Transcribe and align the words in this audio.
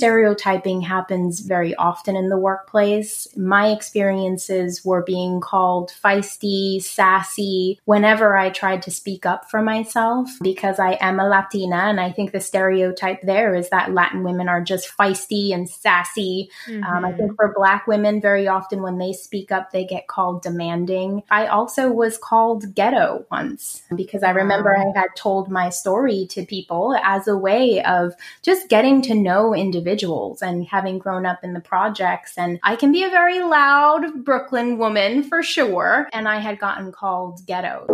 stereotyping 0.00 0.80
happens 0.80 1.40
very 1.40 1.74
often 1.74 2.16
in 2.16 2.30
the 2.30 2.38
workplace. 2.38 3.28
My 3.36 3.68
experiences 3.68 4.82
were 4.82 5.02
being 5.02 5.40
called 5.40 5.92
feisty, 6.02 6.82
sassy 6.82 7.78
whenever 7.84 8.34
I 8.34 8.48
tried 8.48 8.80
to 8.84 8.90
speak 8.90 9.26
up 9.26 9.50
for 9.50 9.60
myself 9.60 10.30
because 10.40 10.78
I 10.78 10.96
am 11.02 11.20
a 11.20 11.28
Latina. 11.28 11.76
And 11.76 12.00
I 12.00 12.12
think 12.12 12.32
the 12.32 12.40
stereotype 12.40 13.20
there 13.20 13.54
is 13.54 13.68
that 13.68 13.92
Latin 13.92 14.24
women 14.24 14.48
are 14.48 14.62
just 14.62 14.88
feisty 14.96 15.52
and 15.52 15.68
sassy. 15.68 16.50
Mm-hmm. 16.66 16.82
Um, 16.82 17.04
I 17.04 17.12
think 17.12 17.36
for 17.36 17.52
Black 17.54 17.86
women, 17.86 18.22
very 18.22 18.48
often 18.48 18.80
when 18.80 18.96
they 18.96 19.12
speak 19.12 19.52
up, 19.52 19.70
they 19.70 19.84
get 19.84 20.08
called 20.08 20.40
demanding. 20.40 21.24
I 21.30 21.48
also 21.48 21.90
was 21.90 22.16
called 22.16 22.74
ghetto 22.74 23.26
once 23.30 23.82
because 23.94 24.22
I 24.22 24.30
remember 24.30 24.74
I 24.74 24.98
had 24.98 25.14
told 25.14 25.50
my 25.50 25.68
story 25.68 26.26
to 26.30 26.46
people 26.46 26.96
as 27.04 27.28
a 27.28 27.36
way 27.36 27.82
of 27.84 28.14
just 28.40 28.70
getting 28.70 29.02
to 29.02 29.14
know 29.14 29.54
individuals 29.54 29.89
and 29.90 30.64
having 30.66 30.98
grown 30.98 31.26
up 31.26 31.42
in 31.42 31.52
the 31.52 31.60
projects. 31.60 32.38
And 32.38 32.60
I 32.62 32.76
can 32.76 32.92
be 32.92 33.02
a 33.02 33.10
very 33.10 33.40
loud 33.40 34.24
Brooklyn 34.24 34.78
woman 34.78 35.24
for 35.24 35.42
sure. 35.42 36.08
And 36.12 36.28
I 36.28 36.38
had 36.38 36.60
gotten 36.60 36.92
called 36.92 37.44
ghetto. 37.44 37.86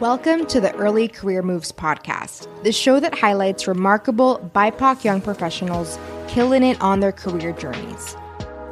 Welcome 0.00 0.44
to 0.48 0.60
the 0.60 0.74
Early 0.74 1.08
Career 1.08 1.42
Moves 1.42 1.72
podcast, 1.72 2.46
the 2.62 2.72
show 2.72 3.00
that 3.00 3.18
highlights 3.18 3.66
remarkable 3.66 4.50
BIPOC 4.54 5.02
young 5.02 5.22
professionals 5.22 5.98
killing 6.28 6.62
it 6.62 6.78
on 6.82 7.00
their 7.00 7.10
career 7.10 7.52
journeys. 7.52 8.16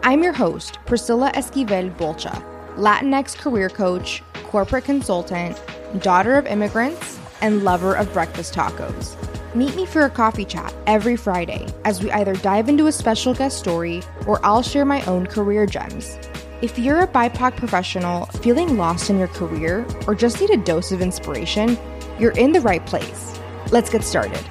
I'm 0.02 0.22
your 0.22 0.34
host, 0.34 0.78
Priscilla 0.84 1.32
Esquivel 1.32 1.90
Bolcha, 1.96 2.44
Latinx 2.76 3.34
career 3.34 3.70
coach, 3.70 4.22
corporate 4.44 4.84
consultant, 4.84 5.58
daughter 6.00 6.36
of 6.36 6.46
immigrants, 6.46 7.18
and 7.40 7.64
lover 7.64 7.94
of 7.94 8.12
breakfast 8.12 8.54
tacos. 8.54 9.14
Meet 9.54 9.74
me 9.74 9.86
for 9.86 10.02
a 10.02 10.10
coffee 10.10 10.44
chat 10.44 10.74
every 10.86 11.16
Friday 11.16 11.66
as 11.84 12.02
we 12.02 12.10
either 12.12 12.34
dive 12.34 12.68
into 12.68 12.88
a 12.88 12.92
special 12.92 13.34
guest 13.34 13.58
story 13.58 14.02
or 14.26 14.44
I'll 14.44 14.62
share 14.62 14.84
my 14.84 15.04
own 15.06 15.26
career 15.26 15.66
gems. 15.66 16.18
If 16.62 16.78
you're 16.78 17.00
a 17.00 17.06
BIPOC 17.06 17.56
professional 17.56 18.26
feeling 18.26 18.76
lost 18.76 19.10
in 19.10 19.18
your 19.18 19.28
career 19.28 19.86
or 20.06 20.14
just 20.14 20.40
need 20.40 20.50
a 20.50 20.56
dose 20.56 20.92
of 20.92 21.00
inspiration, 21.00 21.78
you're 22.18 22.32
in 22.32 22.52
the 22.52 22.60
right 22.60 22.84
place. 22.86 23.38
Let's 23.70 23.90
get 23.90 24.04
started. 24.04 24.44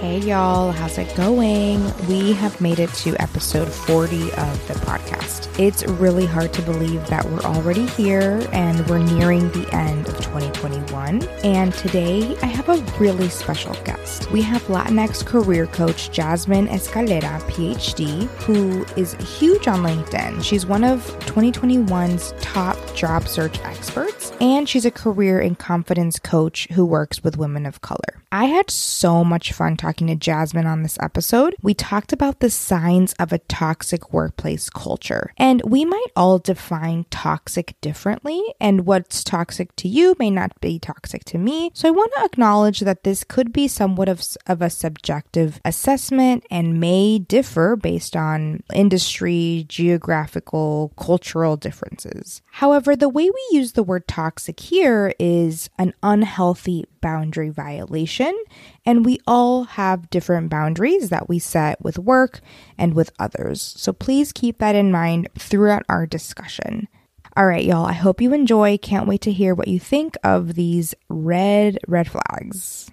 Hey 0.00 0.18
y'all, 0.18 0.72
how's 0.72 0.98
it 0.98 1.16
going? 1.16 1.82
We 2.06 2.34
have 2.34 2.60
made 2.60 2.78
it 2.80 2.92
to 2.96 3.16
episode 3.16 3.72
40 3.72 4.24
of 4.32 4.68
the 4.68 4.74
podcast. 4.74 5.58
It's 5.58 5.86
really 5.86 6.26
hard 6.26 6.52
to 6.52 6.62
believe 6.62 7.04
that 7.06 7.24
we're 7.24 7.40
already 7.40 7.86
here 7.86 8.46
and 8.52 8.86
we're 8.90 8.98
nearing 8.98 9.50
the 9.52 9.66
end 9.74 10.06
of 10.06 10.16
2021. 10.18 11.26
And 11.42 11.72
today 11.72 12.36
I 12.42 12.46
have 12.46 12.68
a 12.68 12.76
really 13.00 13.30
special 13.30 13.72
guest. 13.84 14.30
We 14.30 14.42
have 14.42 14.62
Latinx 14.64 15.24
career 15.24 15.66
coach 15.66 16.12
Jasmine 16.12 16.68
Escalera, 16.68 17.40
PhD, 17.50 18.26
who 18.42 18.84
is 19.00 19.14
huge 19.14 19.66
on 19.66 19.82
LinkedIn. 19.82 20.44
She's 20.44 20.66
one 20.66 20.84
of 20.84 21.06
2021's 21.20 22.34
top 22.42 22.76
job 22.94 23.26
search 23.28 23.58
experts, 23.60 24.30
and 24.42 24.68
she's 24.68 24.84
a 24.84 24.90
career 24.90 25.40
and 25.40 25.58
confidence 25.58 26.18
coach 26.18 26.68
who 26.72 26.84
works 26.84 27.24
with 27.24 27.38
women 27.38 27.64
of 27.64 27.80
color. 27.80 28.22
I 28.30 28.44
had 28.44 28.70
so 28.70 29.24
much 29.24 29.52
fun 29.52 29.78
talking 29.78 29.85
to 29.94 30.16
Jasmine 30.16 30.66
on 30.66 30.82
this 30.82 30.98
episode. 31.00 31.54
We 31.62 31.72
talked 31.72 32.12
about 32.12 32.40
the 32.40 32.50
signs 32.50 33.12
of 33.20 33.32
a 33.32 33.38
toxic 33.38 34.12
workplace 34.12 34.68
culture, 34.68 35.32
and 35.36 35.62
we 35.64 35.84
might 35.84 36.08
all 36.16 36.38
define 36.38 37.06
toxic 37.10 37.80
differently, 37.80 38.42
and 38.60 38.84
what's 38.84 39.22
toxic 39.22 39.74
to 39.76 39.88
you 39.88 40.16
may 40.18 40.30
not 40.30 40.60
be 40.60 40.80
toxic 40.80 41.24
to 41.26 41.38
me. 41.38 41.70
So 41.72 41.88
I 41.88 41.92
want 41.92 42.12
to 42.16 42.24
acknowledge 42.24 42.80
that 42.80 43.04
this 43.04 43.22
could 43.22 43.52
be 43.52 43.68
somewhat 43.68 44.08
of, 44.08 44.22
of 44.46 44.60
a 44.60 44.70
subjective 44.70 45.60
assessment 45.64 46.44
and 46.50 46.80
may 46.80 47.20
differ 47.20 47.76
based 47.76 48.16
on 48.16 48.64
industry, 48.74 49.66
geographical, 49.68 50.92
cultural 50.98 51.56
differences. 51.56 52.42
However, 52.50 52.96
the 52.96 53.08
way 53.08 53.30
we 53.30 53.48
use 53.58 53.72
the 53.72 53.84
word 53.84 54.08
toxic 54.08 54.58
here 54.58 55.14
is 55.20 55.70
an 55.78 55.94
unhealthy 56.02 56.86
boundary 57.06 57.50
violation, 57.50 58.36
and 58.84 59.06
we 59.06 59.20
all 59.28 59.62
have 59.62 60.10
different 60.10 60.50
boundaries 60.50 61.08
that 61.08 61.28
we 61.28 61.38
set 61.38 61.80
with 61.80 62.00
work 62.00 62.40
and 62.76 62.94
with 62.94 63.12
others. 63.20 63.62
So 63.62 63.92
please 63.92 64.32
keep 64.32 64.58
that 64.58 64.74
in 64.74 64.90
mind 64.90 65.28
throughout 65.38 65.84
our 65.88 66.04
discussion. 66.04 66.88
All 67.36 67.46
right, 67.46 67.64
y'all, 67.64 67.86
I 67.86 67.92
hope 67.92 68.20
you 68.20 68.34
enjoy. 68.34 68.76
Can't 68.78 69.06
wait 69.06 69.20
to 69.20 69.30
hear 69.30 69.54
what 69.54 69.68
you 69.68 69.78
think 69.78 70.16
of 70.24 70.54
these 70.54 70.96
red, 71.08 71.78
red 71.86 72.10
flags. 72.10 72.90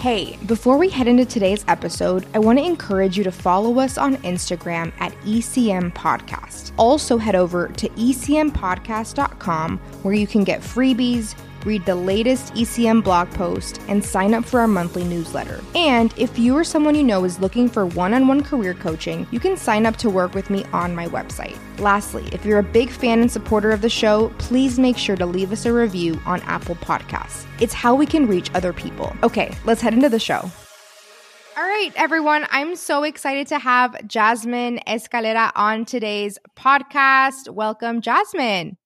Hey, 0.00 0.36
before 0.46 0.76
we 0.76 0.88
head 0.88 1.06
into 1.06 1.24
today's 1.24 1.64
episode, 1.68 2.26
I 2.34 2.40
want 2.40 2.58
to 2.58 2.64
encourage 2.64 3.16
you 3.16 3.22
to 3.22 3.30
follow 3.30 3.78
us 3.78 3.96
on 3.96 4.16
Instagram 4.18 4.92
at 4.98 5.12
ECM 5.20 5.94
Podcast. 5.94 6.72
Also, 6.78 7.16
head 7.16 7.36
over 7.36 7.68
to 7.68 7.88
ecmpodcast.com 7.90 9.78
where 10.02 10.14
you 10.14 10.26
can 10.26 10.42
get 10.42 10.62
freebies 10.62 11.36
read 11.64 11.84
the 11.84 11.94
latest 11.94 12.54
ECM 12.54 13.02
blog 13.02 13.30
post, 13.30 13.80
and 13.88 14.04
sign 14.04 14.34
up 14.34 14.44
for 14.44 14.60
our 14.60 14.68
monthly 14.68 15.04
newsletter. 15.04 15.62
And 15.74 16.12
if 16.16 16.38
you 16.38 16.56
or 16.56 16.64
someone 16.64 16.94
you 16.94 17.02
know 17.02 17.24
is 17.24 17.38
looking 17.40 17.68
for 17.68 17.86
one 17.86 18.14
on 18.14 18.28
one 18.28 18.42
career 18.42 18.74
coaching, 18.74 19.26
you 19.30 19.40
can 19.40 19.56
sign 19.56 19.86
up 19.86 19.96
to 19.96 20.10
work 20.10 20.34
with 20.34 20.50
me 20.50 20.64
on 20.72 20.94
my 20.94 21.06
website. 21.08 21.58
Lastly, 21.78 22.28
if 22.32 22.44
you're 22.44 22.58
a 22.58 22.62
big 22.62 22.90
fan 22.90 23.20
and 23.20 23.30
supporter 23.30 23.70
of 23.70 23.80
the 23.80 23.88
show, 23.88 24.30
please 24.38 24.78
make 24.78 24.96
sure 24.96 25.16
to 25.16 25.26
leave 25.26 25.52
us 25.52 25.66
a 25.66 25.72
review 25.72 26.20
on 26.26 26.40
Apple 26.42 26.76
Podcasts. 26.76 27.46
It's 27.60 27.74
how 27.74 27.94
we 27.94 28.06
can 28.06 28.26
reach 28.26 28.50
other 28.54 28.72
people. 28.72 29.14
Okay, 29.22 29.54
let's 29.64 29.80
head 29.80 29.94
into 29.94 30.08
the 30.08 30.18
show. 30.18 30.50
All 31.56 31.62
right, 31.62 31.92
everyone. 31.94 32.46
I'm 32.50 32.74
so 32.74 33.04
excited 33.04 33.46
to 33.48 33.60
have 33.60 34.08
Jasmine 34.08 34.80
Escalera 34.88 35.52
on 35.54 35.84
today's 35.84 36.36
podcast. 36.56 37.48
Welcome, 37.48 38.00
Jasmine. 38.00 38.76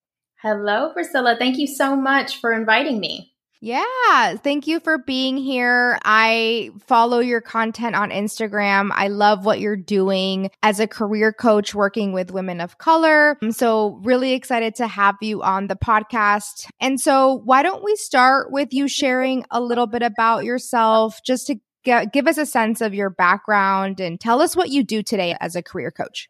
Hello, 0.40 0.92
Priscilla. 0.92 1.34
Thank 1.36 1.58
you 1.58 1.66
so 1.66 1.96
much 1.96 2.40
for 2.40 2.52
inviting 2.52 3.00
me. 3.00 3.32
Yeah, 3.60 4.36
thank 4.36 4.68
you 4.68 4.78
for 4.78 4.98
being 4.98 5.36
here. 5.36 5.98
I 6.04 6.70
follow 6.86 7.18
your 7.18 7.40
content 7.40 7.96
on 7.96 8.10
Instagram. 8.10 8.90
I 8.92 9.08
love 9.08 9.44
what 9.44 9.58
you're 9.58 9.76
doing 9.76 10.50
as 10.62 10.78
a 10.78 10.86
career 10.86 11.32
coach 11.32 11.74
working 11.74 12.12
with 12.12 12.30
women 12.30 12.60
of 12.60 12.78
color. 12.78 13.36
I'm 13.42 13.50
so 13.50 13.98
really 14.04 14.34
excited 14.34 14.76
to 14.76 14.86
have 14.86 15.16
you 15.20 15.42
on 15.42 15.66
the 15.66 15.74
podcast. 15.74 16.68
And 16.80 17.00
so, 17.00 17.40
why 17.44 17.64
don't 17.64 17.82
we 17.82 17.96
start 17.96 18.52
with 18.52 18.72
you 18.72 18.86
sharing 18.86 19.44
a 19.50 19.60
little 19.60 19.88
bit 19.88 20.02
about 20.02 20.44
yourself 20.44 21.18
just 21.26 21.48
to 21.48 21.56
get, 21.82 22.12
give 22.12 22.28
us 22.28 22.38
a 22.38 22.46
sense 22.46 22.80
of 22.80 22.94
your 22.94 23.10
background 23.10 23.98
and 23.98 24.20
tell 24.20 24.40
us 24.40 24.54
what 24.54 24.70
you 24.70 24.84
do 24.84 25.02
today 25.02 25.36
as 25.40 25.56
a 25.56 25.64
career 25.64 25.90
coach? 25.90 26.28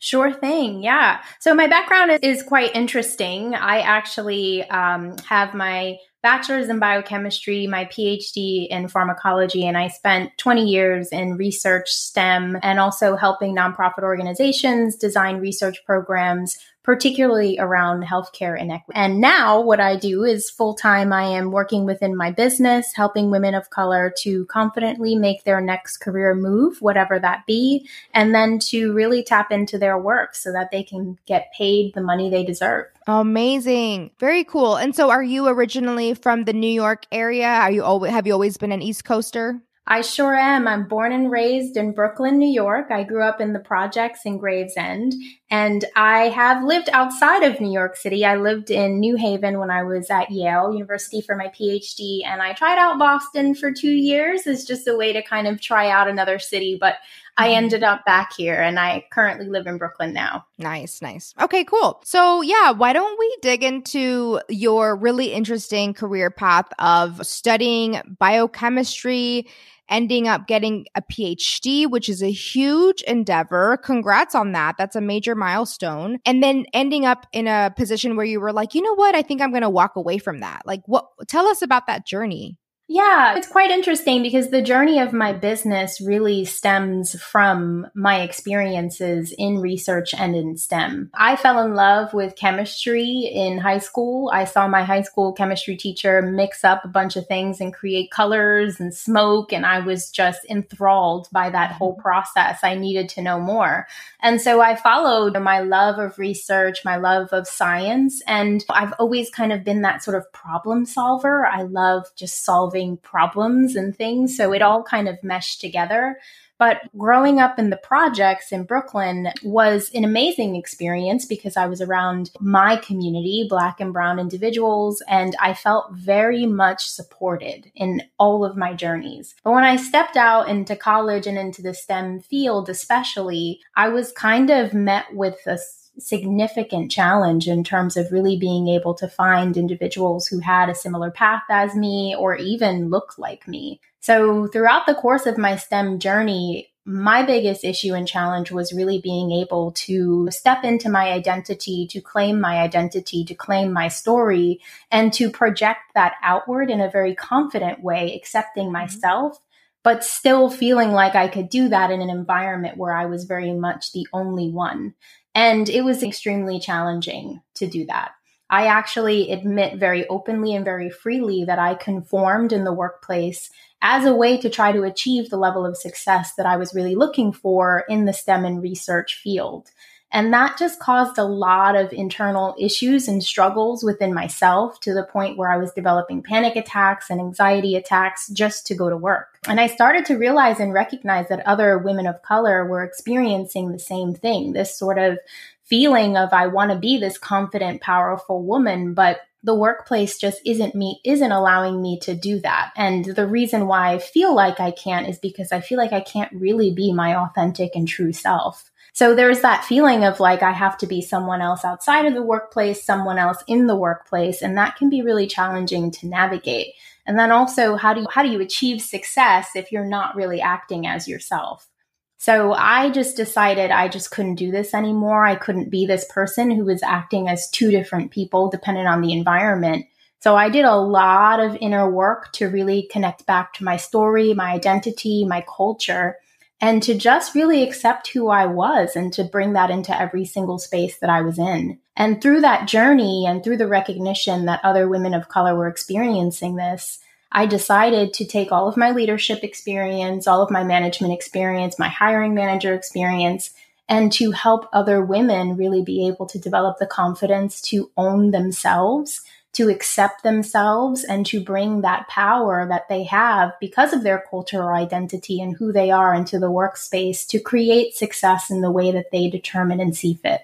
Sure 0.00 0.32
thing. 0.32 0.82
Yeah. 0.82 1.20
So 1.40 1.54
my 1.54 1.66
background 1.66 2.12
is, 2.12 2.20
is 2.22 2.42
quite 2.42 2.74
interesting. 2.74 3.54
I 3.54 3.80
actually 3.80 4.62
um, 4.70 5.16
have 5.28 5.54
my 5.54 5.98
bachelor's 6.22 6.68
in 6.68 6.78
biochemistry, 6.78 7.66
my 7.66 7.84
PhD 7.86 8.68
in 8.68 8.88
pharmacology, 8.88 9.66
and 9.66 9.76
I 9.76 9.88
spent 9.88 10.36
20 10.38 10.64
years 10.64 11.08
in 11.08 11.36
research 11.36 11.88
STEM 11.90 12.58
and 12.62 12.78
also 12.78 13.16
helping 13.16 13.56
nonprofit 13.56 14.02
organizations 14.02 14.96
design 14.96 15.38
research 15.38 15.84
programs 15.84 16.58
particularly 16.88 17.58
around 17.58 18.02
healthcare 18.02 18.58
inequity. 18.58 18.98
And 18.98 19.20
now 19.20 19.60
what 19.60 19.78
I 19.78 19.94
do 19.94 20.24
is 20.24 20.48
full 20.48 20.72
time, 20.72 21.12
I 21.12 21.24
am 21.24 21.50
working 21.50 21.84
within 21.84 22.16
my 22.16 22.30
business, 22.30 22.94
helping 22.94 23.30
women 23.30 23.54
of 23.54 23.68
color 23.68 24.10
to 24.20 24.46
confidently 24.46 25.14
make 25.14 25.44
their 25.44 25.60
next 25.60 25.98
career 25.98 26.34
move, 26.34 26.80
whatever 26.80 27.18
that 27.18 27.44
be, 27.46 27.86
and 28.14 28.34
then 28.34 28.58
to 28.70 28.94
really 28.94 29.22
tap 29.22 29.52
into 29.52 29.76
their 29.76 29.98
work 29.98 30.34
so 30.34 30.50
that 30.50 30.70
they 30.70 30.82
can 30.82 31.18
get 31.26 31.52
paid 31.52 31.92
the 31.92 32.00
money 32.00 32.30
they 32.30 32.42
deserve. 32.42 32.86
Amazing. 33.06 34.10
Very 34.18 34.44
cool. 34.44 34.76
And 34.76 34.96
so 34.96 35.10
are 35.10 35.22
you 35.22 35.46
originally 35.46 36.14
from 36.14 36.44
the 36.44 36.54
New 36.54 36.72
York 36.72 37.04
area? 37.12 37.48
Are 37.48 37.70
you 37.70 37.84
always 37.84 38.12
have 38.12 38.26
you 38.26 38.32
always 38.32 38.56
been 38.56 38.72
an 38.72 38.80
East 38.80 39.04
Coaster? 39.04 39.60
I 39.90 40.02
sure 40.02 40.34
am. 40.34 40.68
I'm 40.68 40.86
born 40.86 41.12
and 41.12 41.30
raised 41.30 41.78
in 41.78 41.92
Brooklyn, 41.92 42.38
New 42.38 42.50
York. 42.50 42.90
I 42.90 43.04
grew 43.04 43.22
up 43.22 43.40
in 43.40 43.54
the 43.54 43.58
projects 43.58 44.26
in 44.26 44.36
Gravesend, 44.36 45.14
and 45.50 45.82
I 45.96 46.28
have 46.28 46.62
lived 46.62 46.90
outside 46.92 47.42
of 47.42 47.58
New 47.58 47.72
York 47.72 47.96
City. 47.96 48.22
I 48.22 48.36
lived 48.36 48.70
in 48.70 49.00
New 49.00 49.16
Haven 49.16 49.58
when 49.58 49.70
I 49.70 49.84
was 49.84 50.10
at 50.10 50.30
Yale 50.30 50.74
University 50.74 51.22
for 51.22 51.36
my 51.36 51.46
PhD, 51.46 52.20
and 52.26 52.42
I 52.42 52.52
tried 52.52 52.76
out 52.76 52.98
Boston 52.98 53.54
for 53.54 53.72
two 53.72 53.90
years 53.90 54.46
as 54.46 54.66
just 54.66 54.86
a 54.86 54.94
way 54.94 55.14
to 55.14 55.22
kind 55.22 55.46
of 55.46 55.58
try 55.58 55.88
out 55.88 56.06
another 56.06 56.38
city. 56.38 56.76
But 56.78 56.96
I 57.38 57.48
mm-hmm. 57.48 57.56
ended 57.56 57.82
up 57.84 58.04
back 58.04 58.32
here 58.36 58.60
and 58.60 58.78
I 58.78 59.06
currently 59.10 59.46
live 59.46 59.66
in 59.66 59.78
Brooklyn 59.78 60.12
now. 60.12 60.44
Nice, 60.58 61.00
nice. 61.00 61.34
Okay, 61.40 61.64
cool. 61.64 62.00
So, 62.04 62.42
yeah, 62.42 62.72
why 62.72 62.92
don't 62.92 63.18
we 63.18 63.36
dig 63.40 63.62
into 63.62 64.40
your 64.48 64.96
really 64.96 65.32
interesting 65.32 65.94
career 65.94 66.30
path 66.30 66.66
of 66.78 67.24
studying 67.24 68.02
biochemistry 68.18 69.46
ending 69.88 70.28
up 70.28 70.46
getting 70.46 70.86
a 70.94 71.02
PhD, 71.02 71.88
which 71.88 72.08
is 72.08 72.22
a 72.22 72.30
huge 72.30 73.02
endeavor. 73.02 73.78
Congrats 73.78 74.34
on 74.34 74.52
that. 74.52 74.76
That's 74.76 74.96
a 74.96 75.00
major 75.00 75.34
milestone. 75.34 76.18
And 76.26 76.42
then 76.42 76.66
ending 76.72 77.06
up 77.06 77.26
in 77.32 77.46
a 77.46 77.72
position 77.76 78.16
where 78.16 78.26
you 78.26 78.40
were 78.40 78.52
like, 78.52 78.74
you 78.74 78.82
know 78.82 78.94
what? 78.94 79.14
I 79.14 79.22
think 79.22 79.40
I'm 79.40 79.50
going 79.50 79.62
to 79.62 79.70
walk 79.70 79.96
away 79.96 80.18
from 80.18 80.40
that. 80.40 80.62
Like, 80.66 80.82
what? 80.86 81.06
Tell 81.26 81.46
us 81.46 81.62
about 81.62 81.86
that 81.86 82.06
journey. 82.06 82.58
Yeah, 82.90 83.36
it's 83.36 83.46
quite 83.46 83.70
interesting 83.70 84.22
because 84.22 84.48
the 84.48 84.62
journey 84.62 84.98
of 84.98 85.12
my 85.12 85.34
business 85.34 86.00
really 86.00 86.46
stems 86.46 87.20
from 87.20 87.86
my 87.92 88.22
experiences 88.22 89.34
in 89.36 89.58
research 89.58 90.14
and 90.14 90.34
in 90.34 90.56
STEM. 90.56 91.10
I 91.12 91.36
fell 91.36 91.60
in 91.60 91.74
love 91.74 92.14
with 92.14 92.34
chemistry 92.34 93.30
in 93.30 93.58
high 93.58 93.80
school. 93.80 94.30
I 94.32 94.46
saw 94.46 94.68
my 94.68 94.84
high 94.84 95.02
school 95.02 95.34
chemistry 95.34 95.76
teacher 95.76 96.22
mix 96.22 96.64
up 96.64 96.82
a 96.82 96.88
bunch 96.88 97.16
of 97.16 97.26
things 97.26 97.60
and 97.60 97.74
create 97.74 98.10
colors 98.10 98.80
and 98.80 98.94
smoke, 98.94 99.52
and 99.52 99.66
I 99.66 99.80
was 99.80 100.10
just 100.10 100.46
enthralled 100.48 101.28
by 101.30 101.50
that 101.50 101.72
whole 101.72 101.92
process. 101.92 102.60
I 102.62 102.74
needed 102.74 103.10
to 103.10 103.22
know 103.22 103.38
more. 103.38 103.86
And 104.22 104.40
so 104.40 104.62
I 104.62 104.76
followed 104.76 105.38
my 105.38 105.60
love 105.60 105.98
of 105.98 106.18
research, 106.18 106.86
my 106.86 106.96
love 106.96 107.34
of 107.34 107.46
science, 107.46 108.22
and 108.26 108.64
I've 108.70 108.94
always 108.94 109.28
kind 109.28 109.52
of 109.52 109.62
been 109.62 109.82
that 109.82 110.02
sort 110.02 110.16
of 110.16 110.32
problem 110.32 110.86
solver. 110.86 111.44
I 111.44 111.64
love 111.64 112.06
just 112.16 112.46
solving 112.46 112.77
solving 112.78 112.96
problems 112.98 113.76
and 113.76 113.96
things. 113.96 114.36
So 114.36 114.52
it 114.52 114.62
all 114.62 114.82
kind 114.82 115.08
of 115.08 115.22
meshed 115.22 115.60
together. 115.60 116.18
But 116.58 116.78
growing 116.96 117.38
up 117.38 117.56
in 117.56 117.70
the 117.70 117.76
projects 117.76 118.50
in 118.50 118.64
Brooklyn 118.64 119.28
was 119.44 119.92
an 119.94 120.02
amazing 120.02 120.56
experience 120.56 121.24
because 121.24 121.56
I 121.56 121.66
was 121.66 121.80
around 121.80 122.32
my 122.40 122.76
community, 122.76 123.46
Black 123.48 123.80
and 123.80 123.92
Brown 123.92 124.18
individuals, 124.18 125.00
and 125.08 125.36
I 125.40 125.54
felt 125.54 125.92
very 125.92 126.46
much 126.46 126.88
supported 126.88 127.70
in 127.76 128.02
all 128.18 128.44
of 128.44 128.56
my 128.56 128.74
journeys. 128.74 129.36
But 129.44 129.52
when 129.52 129.62
I 129.62 129.76
stepped 129.76 130.16
out 130.16 130.48
into 130.48 130.74
college 130.74 131.28
and 131.28 131.38
into 131.38 131.62
the 131.62 131.74
STEM 131.74 132.22
field, 132.22 132.68
especially, 132.68 133.60
I 133.76 133.88
was 133.90 134.10
kind 134.10 134.50
of 134.50 134.74
met 134.74 135.04
with 135.12 135.38
a 135.46 135.58
significant 135.98 136.90
challenge 136.90 137.48
in 137.48 137.64
terms 137.64 137.96
of 137.96 138.12
really 138.12 138.38
being 138.38 138.68
able 138.68 138.94
to 138.94 139.08
find 139.08 139.56
individuals 139.56 140.26
who 140.26 140.40
had 140.40 140.68
a 140.68 140.74
similar 140.74 141.10
path 141.10 141.42
as 141.50 141.74
me 141.74 142.14
or 142.16 142.36
even 142.36 142.90
look 142.90 143.18
like 143.18 143.46
me. 143.48 143.80
So, 144.00 144.46
throughout 144.46 144.86
the 144.86 144.94
course 144.94 145.26
of 145.26 145.38
my 145.38 145.56
STEM 145.56 145.98
journey, 145.98 146.70
my 146.88 147.22
biggest 147.22 147.64
issue 147.64 147.92
and 147.92 148.08
challenge 148.08 148.50
was 148.50 148.72
really 148.72 148.98
being 148.98 149.30
able 149.30 149.72
to 149.72 150.26
step 150.30 150.64
into 150.64 150.88
my 150.88 151.10
identity, 151.10 151.86
to 151.90 152.00
claim 152.00 152.40
my 152.40 152.60
identity, 152.60 153.26
to 153.26 153.34
claim 153.34 153.74
my 153.74 153.88
story, 153.88 154.60
and 154.90 155.12
to 155.12 155.30
project 155.30 155.80
that 155.94 156.14
outward 156.22 156.70
in 156.70 156.80
a 156.80 156.90
very 156.90 157.14
confident 157.14 157.82
way, 157.82 158.14
accepting 158.16 158.64
mm-hmm. 158.64 158.72
myself, 158.72 159.38
but 159.84 160.02
still 160.02 160.48
feeling 160.48 160.92
like 160.92 161.14
I 161.14 161.28
could 161.28 161.50
do 161.50 161.68
that 161.68 161.90
in 161.90 162.00
an 162.00 162.08
environment 162.08 162.78
where 162.78 162.96
I 162.96 163.04
was 163.04 163.24
very 163.24 163.52
much 163.52 163.92
the 163.92 164.06
only 164.14 164.50
one. 164.50 164.94
And 165.38 165.68
it 165.68 165.82
was 165.82 166.02
extremely 166.02 166.58
challenging 166.58 167.42
to 167.54 167.68
do 167.68 167.86
that. 167.86 168.10
I 168.50 168.66
actually 168.66 169.30
admit 169.30 169.78
very 169.78 170.04
openly 170.08 170.52
and 170.52 170.64
very 170.64 170.90
freely 170.90 171.44
that 171.44 171.60
I 171.60 171.76
conformed 171.76 172.52
in 172.52 172.64
the 172.64 172.72
workplace 172.72 173.48
as 173.80 174.04
a 174.04 174.12
way 174.12 174.38
to 174.38 174.50
try 174.50 174.72
to 174.72 174.82
achieve 174.82 175.30
the 175.30 175.36
level 175.36 175.64
of 175.64 175.76
success 175.76 176.34
that 176.34 176.46
I 176.46 176.56
was 176.56 176.74
really 176.74 176.96
looking 176.96 177.32
for 177.32 177.84
in 177.88 178.04
the 178.04 178.12
STEM 178.12 178.46
and 178.46 178.60
research 178.60 179.20
field. 179.22 179.68
And 180.10 180.32
that 180.32 180.56
just 180.58 180.80
caused 180.80 181.18
a 181.18 181.24
lot 181.24 181.76
of 181.76 181.92
internal 181.92 182.54
issues 182.58 183.08
and 183.08 183.22
struggles 183.22 183.84
within 183.84 184.14
myself 184.14 184.80
to 184.80 184.94
the 184.94 185.04
point 185.04 185.36
where 185.36 185.52
I 185.52 185.58
was 185.58 185.72
developing 185.72 186.22
panic 186.22 186.56
attacks 186.56 187.10
and 187.10 187.20
anxiety 187.20 187.76
attacks 187.76 188.28
just 188.28 188.66
to 188.68 188.74
go 188.74 188.88
to 188.88 188.96
work. 188.96 189.38
And 189.46 189.60
I 189.60 189.66
started 189.66 190.06
to 190.06 190.16
realize 190.16 190.60
and 190.60 190.72
recognize 190.72 191.28
that 191.28 191.46
other 191.46 191.76
women 191.78 192.06
of 192.06 192.22
color 192.22 192.66
were 192.66 192.84
experiencing 192.84 193.70
the 193.70 193.78
same 193.78 194.14
thing 194.14 194.52
this 194.52 194.76
sort 194.76 194.98
of 194.98 195.18
feeling 195.64 196.16
of, 196.16 196.32
I 196.32 196.46
want 196.46 196.70
to 196.70 196.78
be 196.78 196.96
this 196.96 197.18
confident, 197.18 197.82
powerful 197.82 198.42
woman, 198.42 198.94
but 198.94 199.20
the 199.42 199.54
workplace 199.54 200.18
just 200.18 200.40
isn't 200.44 200.74
me 200.74 201.00
isn't 201.04 201.30
allowing 201.30 201.80
me 201.80 201.98
to 202.00 202.14
do 202.14 202.40
that 202.40 202.72
and 202.76 203.04
the 203.04 203.26
reason 203.26 203.66
why 203.66 203.92
i 203.92 203.98
feel 203.98 204.34
like 204.34 204.58
i 204.58 204.70
can't 204.72 205.08
is 205.08 205.18
because 205.18 205.52
i 205.52 205.60
feel 205.60 205.78
like 205.78 205.92
i 205.92 206.00
can't 206.00 206.32
really 206.32 206.72
be 206.72 206.92
my 206.92 207.14
authentic 207.14 207.70
and 207.76 207.86
true 207.86 208.12
self 208.12 208.70
so 208.98 209.14
there's 209.14 209.42
that 209.42 209.64
feeling 209.64 210.02
of 210.02 210.18
like, 210.18 210.42
I 210.42 210.50
have 210.50 210.76
to 210.78 210.86
be 210.88 211.00
someone 211.02 211.40
else 211.40 211.64
outside 211.64 212.04
of 212.06 212.14
the 212.14 212.22
workplace, 212.24 212.82
someone 212.82 213.16
else 213.16 213.38
in 213.46 213.68
the 213.68 213.76
workplace. 213.76 214.42
And 214.42 214.58
that 214.58 214.74
can 214.74 214.90
be 214.90 215.02
really 215.02 215.28
challenging 215.28 215.92
to 215.92 216.08
navigate. 216.08 216.74
And 217.06 217.16
then 217.16 217.30
also, 217.30 217.76
how 217.76 217.94
do 217.94 218.00
you, 218.00 218.08
how 218.10 218.24
do 218.24 218.28
you 218.28 218.40
achieve 218.40 218.82
success 218.82 219.50
if 219.54 219.70
you're 219.70 219.84
not 219.84 220.16
really 220.16 220.40
acting 220.40 220.84
as 220.88 221.06
yourself? 221.06 221.68
So 222.16 222.54
I 222.54 222.90
just 222.90 223.16
decided 223.16 223.70
I 223.70 223.86
just 223.86 224.10
couldn't 224.10 224.34
do 224.34 224.50
this 224.50 224.74
anymore. 224.74 225.24
I 225.24 225.36
couldn't 225.36 225.70
be 225.70 225.86
this 225.86 226.04
person 226.10 226.50
who 226.50 226.64
was 226.64 226.82
acting 226.82 227.28
as 227.28 227.48
two 227.50 227.70
different 227.70 228.10
people 228.10 228.50
dependent 228.50 228.88
on 228.88 229.00
the 229.00 229.12
environment. 229.12 229.86
So 230.18 230.34
I 230.34 230.48
did 230.48 230.64
a 230.64 230.74
lot 230.74 231.38
of 231.38 231.56
inner 231.60 231.88
work 231.88 232.32
to 232.32 232.46
really 232.48 232.88
connect 232.90 233.26
back 233.26 233.52
to 233.54 233.64
my 233.64 233.76
story, 233.76 234.34
my 234.34 234.50
identity, 234.50 235.24
my 235.24 235.46
culture 235.46 236.16
and 236.60 236.82
to 236.82 236.94
just 236.94 237.34
really 237.34 237.62
accept 237.62 238.08
who 238.08 238.28
I 238.28 238.46
was 238.46 238.96
and 238.96 239.12
to 239.12 239.24
bring 239.24 239.52
that 239.52 239.70
into 239.70 239.98
every 239.98 240.24
single 240.24 240.58
space 240.58 240.96
that 240.98 241.10
I 241.10 241.22
was 241.22 241.38
in. 241.38 241.78
And 241.96 242.20
through 242.20 242.40
that 242.40 242.68
journey 242.68 243.26
and 243.26 243.42
through 243.42 243.58
the 243.58 243.68
recognition 243.68 244.46
that 244.46 244.64
other 244.64 244.88
women 244.88 245.14
of 245.14 245.28
color 245.28 245.54
were 245.54 245.68
experiencing 245.68 246.56
this, 246.56 246.98
I 247.30 247.46
decided 247.46 248.14
to 248.14 248.26
take 248.26 248.50
all 248.50 248.68
of 248.68 248.76
my 248.76 248.90
leadership 248.90 249.44
experience, 249.44 250.26
all 250.26 250.42
of 250.42 250.50
my 250.50 250.64
management 250.64 251.12
experience, 251.12 251.78
my 251.78 251.88
hiring 251.88 252.34
manager 252.34 252.74
experience, 252.74 253.50
and 253.88 254.10
to 254.12 254.32
help 254.32 254.68
other 254.72 255.02
women 255.02 255.56
really 255.56 255.82
be 255.82 256.08
able 256.08 256.26
to 256.26 256.38
develop 256.38 256.78
the 256.78 256.86
confidence 256.86 257.60
to 257.62 257.90
own 257.96 258.30
themselves 258.30 259.22
to 259.54 259.68
accept 259.68 260.22
themselves 260.22 261.04
and 261.04 261.26
to 261.26 261.42
bring 261.42 261.80
that 261.80 262.06
power 262.08 262.66
that 262.68 262.88
they 262.88 263.04
have 263.04 263.52
because 263.60 263.92
of 263.92 264.02
their 264.02 264.24
cultural 264.30 264.68
identity 264.68 265.40
and 265.40 265.56
who 265.56 265.72
they 265.72 265.90
are 265.90 266.14
into 266.14 266.38
the 266.38 266.50
workspace 266.50 267.26
to 267.26 267.40
create 267.40 267.94
success 267.94 268.50
in 268.50 268.60
the 268.60 268.70
way 268.70 268.90
that 268.90 269.10
they 269.10 269.28
determine 269.28 269.80
and 269.80 269.96
see 269.96 270.14
fit. 270.14 270.42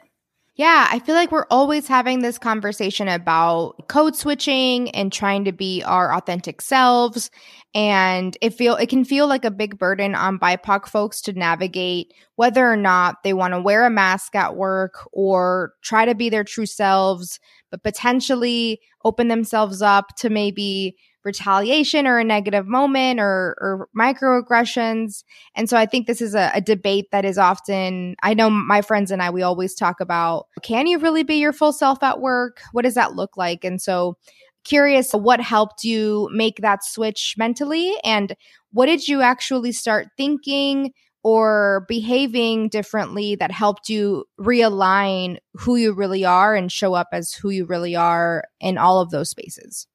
Yeah, 0.57 0.87
I 0.89 1.01
feel 1.01 1.17
like 1.17 1.33
we're 1.33 1.49
always 1.51 1.89
having 1.89 2.21
this 2.21 2.39
conversation 2.39 3.09
about 3.09 3.89
code 3.89 4.15
switching 4.15 4.89
and 4.91 5.13
trying 5.13 5.47
to 5.47 5.53
be 5.53 5.83
our 5.83 6.15
authentic 6.15 6.61
selves. 6.61 7.29
And 7.75 8.39
it 8.41 8.51
feel 8.55 8.77
it 8.77 8.89
can 8.89 9.05
feel 9.05 9.27
like 9.27 9.45
a 9.45 9.51
big 9.51 9.79
burden 9.79 10.15
on 10.15 10.39
BIPOC 10.39 10.87
folks 10.87 11.21
to 11.23 11.33
navigate 11.33 12.15
whether 12.37 12.71
or 12.71 12.77
not 12.77 13.25
they 13.25 13.33
want 13.33 13.55
to 13.55 13.61
wear 13.61 13.85
a 13.85 13.91
mask 13.91 14.37
at 14.37 14.55
work 14.55 15.09
or 15.13 15.75
try 15.83 16.05
to 16.05 16.15
be 16.15 16.29
their 16.29 16.45
true 16.45 16.67
selves, 16.67 17.41
but 17.75 17.83
potentially 17.83 18.81
open 19.05 19.27
themselves 19.27 19.83
up 19.83 20.15
to 20.19 20.31
maybe 20.31 20.97
retaliation 21.25 22.07
or 22.07 22.19
a 22.19 22.25
negative 22.25 22.67
moment 22.67 23.19
or, 23.19 23.57
or 23.59 23.89
microaggressions. 23.99 25.25
And 25.57 25.69
so 25.69 25.77
I 25.77 25.87
think 25.87 26.07
this 26.07 26.21
is 26.21 26.35
a, 26.35 26.51
a, 26.55 26.61
debate 26.61 27.07
that 27.13 27.25
is 27.25 27.39
often, 27.39 28.15
I 28.23 28.35
know 28.35 28.51
my 28.51 28.83
friends 28.83 29.11
and 29.11 29.23
I, 29.23 29.31
we 29.31 29.43
always 29.43 29.75
talk 29.75 30.01
about 30.01 30.47
can 30.63 30.87
you 30.87 30.99
really 30.99 31.23
be 31.23 31.37
your 31.37 31.55
full 31.55 31.73
self 31.73 32.03
at 32.03 32.21
work? 32.21 32.61
What 32.73 32.83
does 32.83 32.95
that 32.95 33.15
look 33.15 33.37
like? 33.37 33.65
And 33.65 33.81
so 33.81 34.19
curious 34.65 35.13
what 35.13 35.41
helped 35.41 35.83
you 35.85 36.29
make 36.33 36.59
that 36.59 36.85
switch 36.85 37.35
mentally 37.39 37.95
and 38.05 38.37
what 38.73 38.87
did 38.87 39.07
you 39.09 39.23
actually 39.23 39.73
start 39.73 40.09
thinking 40.17 40.93
or 41.25 41.87
behaving 41.89 42.69
differently 42.69 43.35
that 43.35 43.51
helped 43.51 43.89
you 43.89 44.27
realign 44.39 45.39
who 45.55 45.77
you 45.77 45.93
really 45.93 46.25
are 46.25 46.55
and 46.55 46.71
show 46.71 46.95
up 46.95 47.09
as 47.13 47.33
who 47.33 47.51
you 47.51 47.65
really 47.65 47.97
are 47.97 48.45
in 48.61 48.79
all 48.79 49.01
of 49.01 49.11
those 49.11 49.31
spaces? 49.31 49.87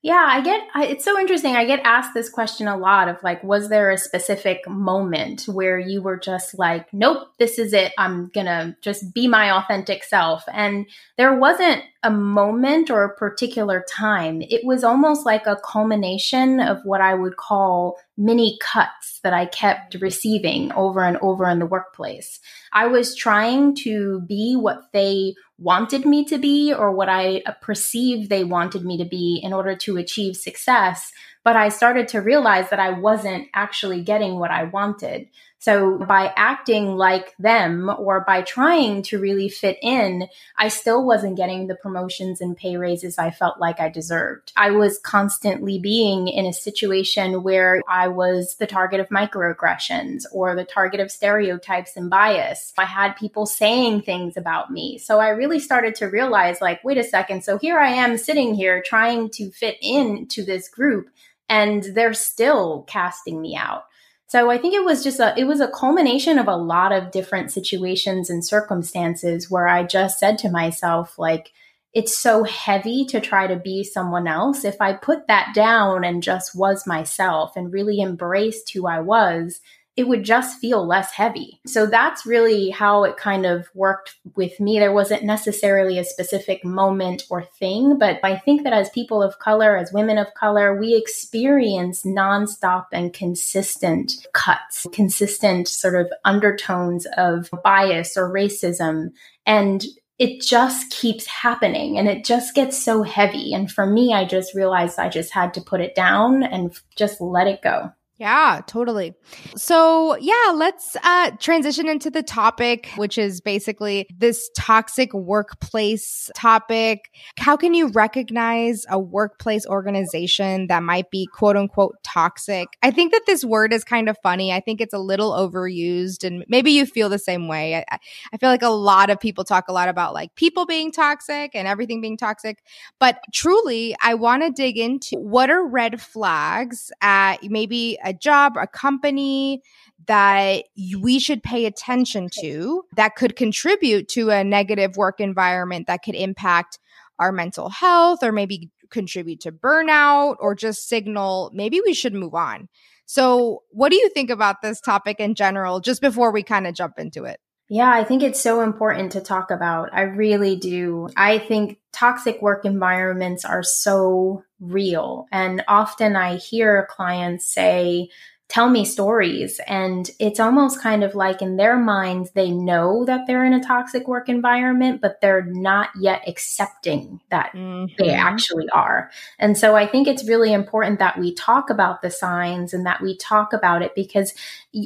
Yeah, 0.00 0.24
I 0.28 0.40
get 0.42 0.60
I, 0.74 0.84
it's 0.86 1.04
so 1.04 1.18
interesting. 1.18 1.56
I 1.56 1.64
get 1.64 1.80
asked 1.82 2.14
this 2.14 2.30
question 2.30 2.68
a 2.68 2.76
lot 2.76 3.08
of 3.08 3.20
like, 3.24 3.42
was 3.42 3.68
there 3.68 3.90
a 3.90 3.98
specific 3.98 4.60
moment 4.68 5.42
where 5.48 5.76
you 5.76 6.02
were 6.02 6.16
just 6.16 6.56
like, 6.56 6.86
nope, 6.92 7.26
this 7.40 7.58
is 7.58 7.72
it. 7.72 7.92
I'm 7.98 8.30
gonna 8.32 8.76
just 8.80 9.12
be 9.12 9.26
my 9.26 9.50
authentic 9.50 10.04
self. 10.04 10.44
And 10.52 10.86
there 11.16 11.34
wasn't 11.34 11.82
a 12.04 12.12
moment 12.12 12.90
or 12.90 13.02
a 13.02 13.16
particular 13.16 13.84
time. 13.90 14.40
It 14.40 14.64
was 14.64 14.84
almost 14.84 15.26
like 15.26 15.48
a 15.48 15.58
culmination 15.64 16.60
of 16.60 16.78
what 16.84 17.00
I 17.00 17.14
would 17.14 17.36
call 17.36 17.96
mini 18.16 18.56
cuts 18.60 19.18
that 19.24 19.32
I 19.32 19.46
kept 19.46 19.94
receiving 20.00 20.70
over 20.72 21.02
and 21.02 21.16
over 21.18 21.48
in 21.48 21.58
the 21.58 21.66
workplace. 21.66 22.38
I 22.72 22.86
was 22.86 23.16
trying 23.16 23.74
to 23.76 24.20
be 24.20 24.54
what 24.54 24.92
they 24.92 25.34
wanted 25.58 26.06
me 26.06 26.24
to 26.26 26.38
be 26.38 26.72
or 26.72 26.92
what 26.92 27.08
I 27.08 27.42
perceived 27.62 28.30
they 28.30 28.44
wanted 28.44 28.84
me 28.84 28.98
to 28.98 29.04
be 29.04 29.40
in 29.42 29.52
order 29.52 29.74
to 29.76 29.87
achieve 29.96 30.36
success. 30.36 31.12
But 31.44 31.56
I 31.56 31.68
started 31.68 32.08
to 32.08 32.20
realize 32.20 32.70
that 32.70 32.80
I 32.80 32.90
wasn't 32.90 33.48
actually 33.54 34.02
getting 34.02 34.38
what 34.38 34.50
I 34.50 34.64
wanted. 34.64 35.28
So 35.60 35.98
by 35.98 36.32
acting 36.36 36.96
like 36.96 37.36
them 37.38 37.90
or 37.98 38.20
by 38.24 38.42
trying 38.42 39.02
to 39.04 39.18
really 39.18 39.48
fit 39.48 39.76
in, 39.82 40.28
I 40.56 40.68
still 40.68 41.04
wasn't 41.04 41.36
getting 41.36 41.66
the 41.66 41.74
promotions 41.74 42.40
and 42.40 42.56
pay 42.56 42.76
raises 42.76 43.18
I 43.18 43.30
felt 43.30 43.58
like 43.58 43.80
I 43.80 43.88
deserved. 43.88 44.52
I 44.56 44.70
was 44.70 45.00
constantly 45.00 45.80
being 45.80 46.28
in 46.28 46.46
a 46.46 46.52
situation 46.52 47.42
where 47.42 47.82
I 47.88 48.06
was 48.06 48.54
the 48.56 48.68
target 48.68 49.00
of 49.00 49.08
microaggressions 49.08 50.24
or 50.32 50.54
the 50.54 50.64
target 50.64 51.00
of 51.00 51.10
stereotypes 51.10 51.96
and 51.96 52.08
bias. 52.08 52.72
I 52.78 52.84
had 52.84 53.14
people 53.14 53.44
saying 53.44 54.02
things 54.02 54.36
about 54.36 54.70
me. 54.70 54.98
So 54.98 55.18
I 55.18 55.30
really 55.30 55.58
started 55.58 55.96
to 55.96 56.06
realize 56.06 56.60
like, 56.60 56.84
wait 56.84 56.98
a 56.98 57.04
second. 57.04 57.42
So 57.42 57.58
here 57.58 57.78
I 57.78 57.90
am 57.90 58.16
sitting 58.16 58.54
here 58.54 58.80
trying 58.80 59.30
to 59.30 59.50
fit 59.50 59.76
into 59.82 60.44
this 60.44 60.68
group 60.68 61.08
and 61.48 61.82
they're 61.94 62.14
still 62.14 62.84
casting 62.88 63.40
me 63.40 63.56
out. 63.56 63.84
So 64.26 64.50
I 64.50 64.58
think 64.58 64.74
it 64.74 64.84
was 64.84 65.02
just 65.02 65.20
a 65.20 65.34
it 65.38 65.44
was 65.44 65.60
a 65.60 65.68
culmination 65.68 66.38
of 66.38 66.48
a 66.48 66.56
lot 66.56 66.92
of 66.92 67.10
different 67.10 67.50
situations 67.50 68.28
and 68.28 68.44
circumstances 68.44 69.50
where 69.50 69.66
I 69.66 69.84
just 69.84 70.18
said 70.18 70.38
to 70.38 70.50
myself 70.50 71.18
like 71.18 71.52
it's 71.94 72.16
so 72.16 72.44
heavy 72.44 73.06
to 73.06 73.20
try 73.20 73.46
to 73.46 73.56
be 73.56 73.82
someone 73.82 74.28
else. 74.28 74.64
If 74.64 74.80
I 74.80 74.92
put 74.92 75.26
that 75.26 75.54
down 75.54 76.04
and 76.04 76.22
just 76.22 76.54
was 76.54 76.86
myself 76.86 77.56
and 77.56 77.72
really 77.72 78.00
embraced 78.00 78.70
who 78.72 78.86
I 78.86 79.00
was, 79.00 79.60
it 79.98 80.06
would 80.06 80.22
just 80.22 80.60
feel 80.60 80.86
less 80.86 81.10
heavy. 81.10 81.60
So 81.66 81.84
that's 81.84 82.24
really 82.24 82.70
how 82.70 83.02
it 83.02 83.16
kind 83.16 83.44
of 83.44 83.66
worked 83.74 84.14
with 84.36 84.60
me. 84.60 84.78
There 84.78 84.92
wasn't 84.92 85.24
necessarily 85.24 85.98
a 85.98 86.04
specific 86.04 86.64
moment 86.64 87.24
or 87.30 87.42
thing, 87.42 87.98
but 87.98 88.20
I 88.22 88.38
think 88.38 88.62
that 88.62 88.72
as 88.72 88.90
people 88.90 89.24
of 89.24 89.40
color, 89.40 89.76
as 89.76 89.92
women 89.92 90.16
of 90.16 90.32
color, 90.34 90.78
we 90.78 90.94
experience 90.94 92.04
nonstop 92.04 92.86
and 92.92 93.12
consistent 93.12 94.24
cuts, 94.32 94.86
consistent 94.92 95.66
sort 95.66 95.96
of 95.96 96.12
undertones 96.24 97.04
of 97.16 97.50
bias 97.64 98.16
or 98.16 98.32
racism. 98.32 99.08
And 99.46 99.84
it 100.20 100.42
just 100.42 100.92
keeps 100.92 101.26
happening 101.26 101.98
and 101.98 102.08
it 102.08 102.24
just 102.24 102.54
gets 102.54 102.80
so 102.80 103.02
heavy. 103.02 103.52
And 103.52 103.68
for 103.68 103.84
me, 103.84 104.14
I 104.14 104.26
just 104.26 104.54
realized 104.54 105.00
I 105.00 105.08
just 105.08 105.32
had 105.32 105.54
to 105.54 105.60
put 105.60 105.80
it 105.80 105.96
down 105.96 106.44
and 106.44 106.72
just 106.94 107.20
let 107.20 107.48
it 107.48 107.62
go. 107.62 107.92
Yeah, 108.18 108.62
totally. 108.66 109.14
So, 109.54 110.16
yeah, 110.16 110.50
let's 110.52 110.96
uh, 111.04 111.30
transition 111.38 111.88
into 111.88 112.10
the 112.10 112.24
topic, 112.24 112.88
which 112.96 113.16
is 113.16 113.40
basically 113.40 114.08
this 114.18 114.50
toxic 114.56 115.14
workplace 115.14 116.28
topic. 116.34 117.12
How 117.38 117.56
can 117.56 117.74
you 117.74 117.86
recognize 117.86 118.84
a 118.90 118.98
workplace 118.98 119.66
organization 119.66 120.66
that 120.66 120.82
might 120.82 121.12
be 121.12 121.28
quote 121.32 121.56
unquote 121.56 121.94
toxic? 122.02 122.66
I 122.82 122.90
think 122.90 123.12
that 123.12 123.22
this 123.26 123.44
word 123.44 123.72
is 123.72 123.84
kind 123.84 124.08
of 124.08 124.18
funny. 124.20 124.52
I 124.52 124.58
think 124.58 124.80
it's 124.80 124.94
a 124.94 124.98
little 124.98 125.30
overused, 125.30 126.24
and 126.24 126.44
maybe 126.48 126.72
you 126.72 126.86
feel 126.86 127.08
the 127.08 127.20
same 127.20 127.46
way. 127.46 127.76
I, 127.76 127.98
I 128.32 128.36
feel 128.38 128.50
like 128.50 128.62
a 128.62 128.68
lot 128.68 129.10
of 129.10 129.20
people 129.20 129.44
talk 129.44 129.68
a 129.68 129.72
lot 129.72 129.88
about 129.88 130.12
like 130.12 130.34
people 130.34 130.66
being 130.66 130.90
toxic 130.90 131.52
and 131.54 131.68
everything 131.68 132.00
being 132.00 132.16
toxic. 132.16 132.64
But 132.98 133.20
truly, 133.32 133.94
I 134.02 134.14
want 134.14 134.42
to 134.42 134.50
dig 134.50 134.76
into 134.76 135.18
what 135.18 135.50
are 135.50 135.64
red 135.64 136.00
flags 136.00 136.90
at 137.00 137.44
maybe 137.44 137.96
a 138.08 138.14
job, 138.14 138.56
a 138.56 138.66
company 138.66 139.62
that 140.06 140.64
we 141.00 141.18
should 141.18 141.42
pay 141.42 141.66
attention 141.66 142.28
to 142.40 142.84
that 142.96 143.14
could 143.14 143.36
contribute 143.36 144.08
to 144.08 144.30
a 144.30 144.42
negative 144.42 144.96
work 144.96 145.20
environment 145.20 145.86
that 145.86 146.02
could 146.02 146.14
impact 146.14 146.78
our 147.18 147.32
mental 147.32 147.68
health 147.68 148.20
or 148.22 148.32
maybe 148.32 148.70
contribute 148.90 149.40
to 149.40 149.52
burnout 149.52 150.36
or 150.40 150.54
just 150.54 150.88
signal 150.88 151.50
maybe 151.52 151.80
we 151.84 151.92
should 151.92 152.14
move 152.14 152.34
on. 152.34 152.68
So, 153.04 153.62
what 153.70 153.90
do 153.90 153.96
you 153.96 154.08
think 154.10 154.30
about 154.30 154.62
this 154.62 154.80
topic 154.80 155.18
in 155.18 155.34
general, 155.34 155.80
just 155.80 156.00
before 156.00 156.32
we 156.32 156.42
kind 156.42 156.66
of 156.66 156.74
jump 156.74 156.98
into 156.98 157.24
it? 157.24 157.40
Yeah, 157.70 157.90
I 157.90 158.02
think 158.02 158.22
it's 158.22 158.40
so 158.42 158.62
important 158.62 159.12
to 159.12 159.20
talk 159.20 159.50
about. 159.50 159.90
I 159.92 160.02
really 160.02 160.56
do. 160.56 161.08
I 161.16 161.38
think 161.38 161.78
toxic 161.92 162.40
work 162.40 162.64
environments 162.64 163.44
are 163.44 163.62
so 163.62 164.42
real. 164.58 165.26
And 165.30 165.62
often 165.68 166.16
I 166.16 166.36
hear 166.36 166.88
clients 166.90 167.46
say, 167.52 168.08
tell 168.48 168.70
me 168.70 168.82
stories. 168.82 169.60
And 169.66 170.10
it's 170.18 170.40
almost 170.40 170.80
kind 170.80 171.04
of 171.04 171.14
like 171.14 171.42
in 171.42 171.56
their 171.56 171.76
minds, 171.76 172.30
they 172.30 172.50
know 172.50 173.04
that 173.04 173.26
they're 173.26 173.44
in 173.44 173.52
a 173.52 173.62
toxic 173.62 174.08
work 174.08 174.30
environment, 174.30 175.02
but 175.02 175.20
they're 175.20 175.44
not 175.44 175.90
yet 176.00 176.22
accepting 176.26 177.20
that 177.30 177.52
mm-hmm. 177.52 177.92
they 177.98 178.10
actually 178.10 178.66
are. 178.70 179.10
And 179.38 179.56
so 179.58 179.76
I 179.76 179.86
think 179.86 180.08
it's 180.08 180.26
really 180.26 180.54
important 180.54 180.98
that 180.98 181.18
we 181.18 181.34
talk 181.34 181.68
about 181.68 182.00
the 182.00 182.10
signs 182.10 182.72
and 182.72 182.86
that 182.86 183.02
we 183.02 183.18
talk 183.18 183.52
about 183.52 183.82
it 183.82 183.94
because 183.94 184.32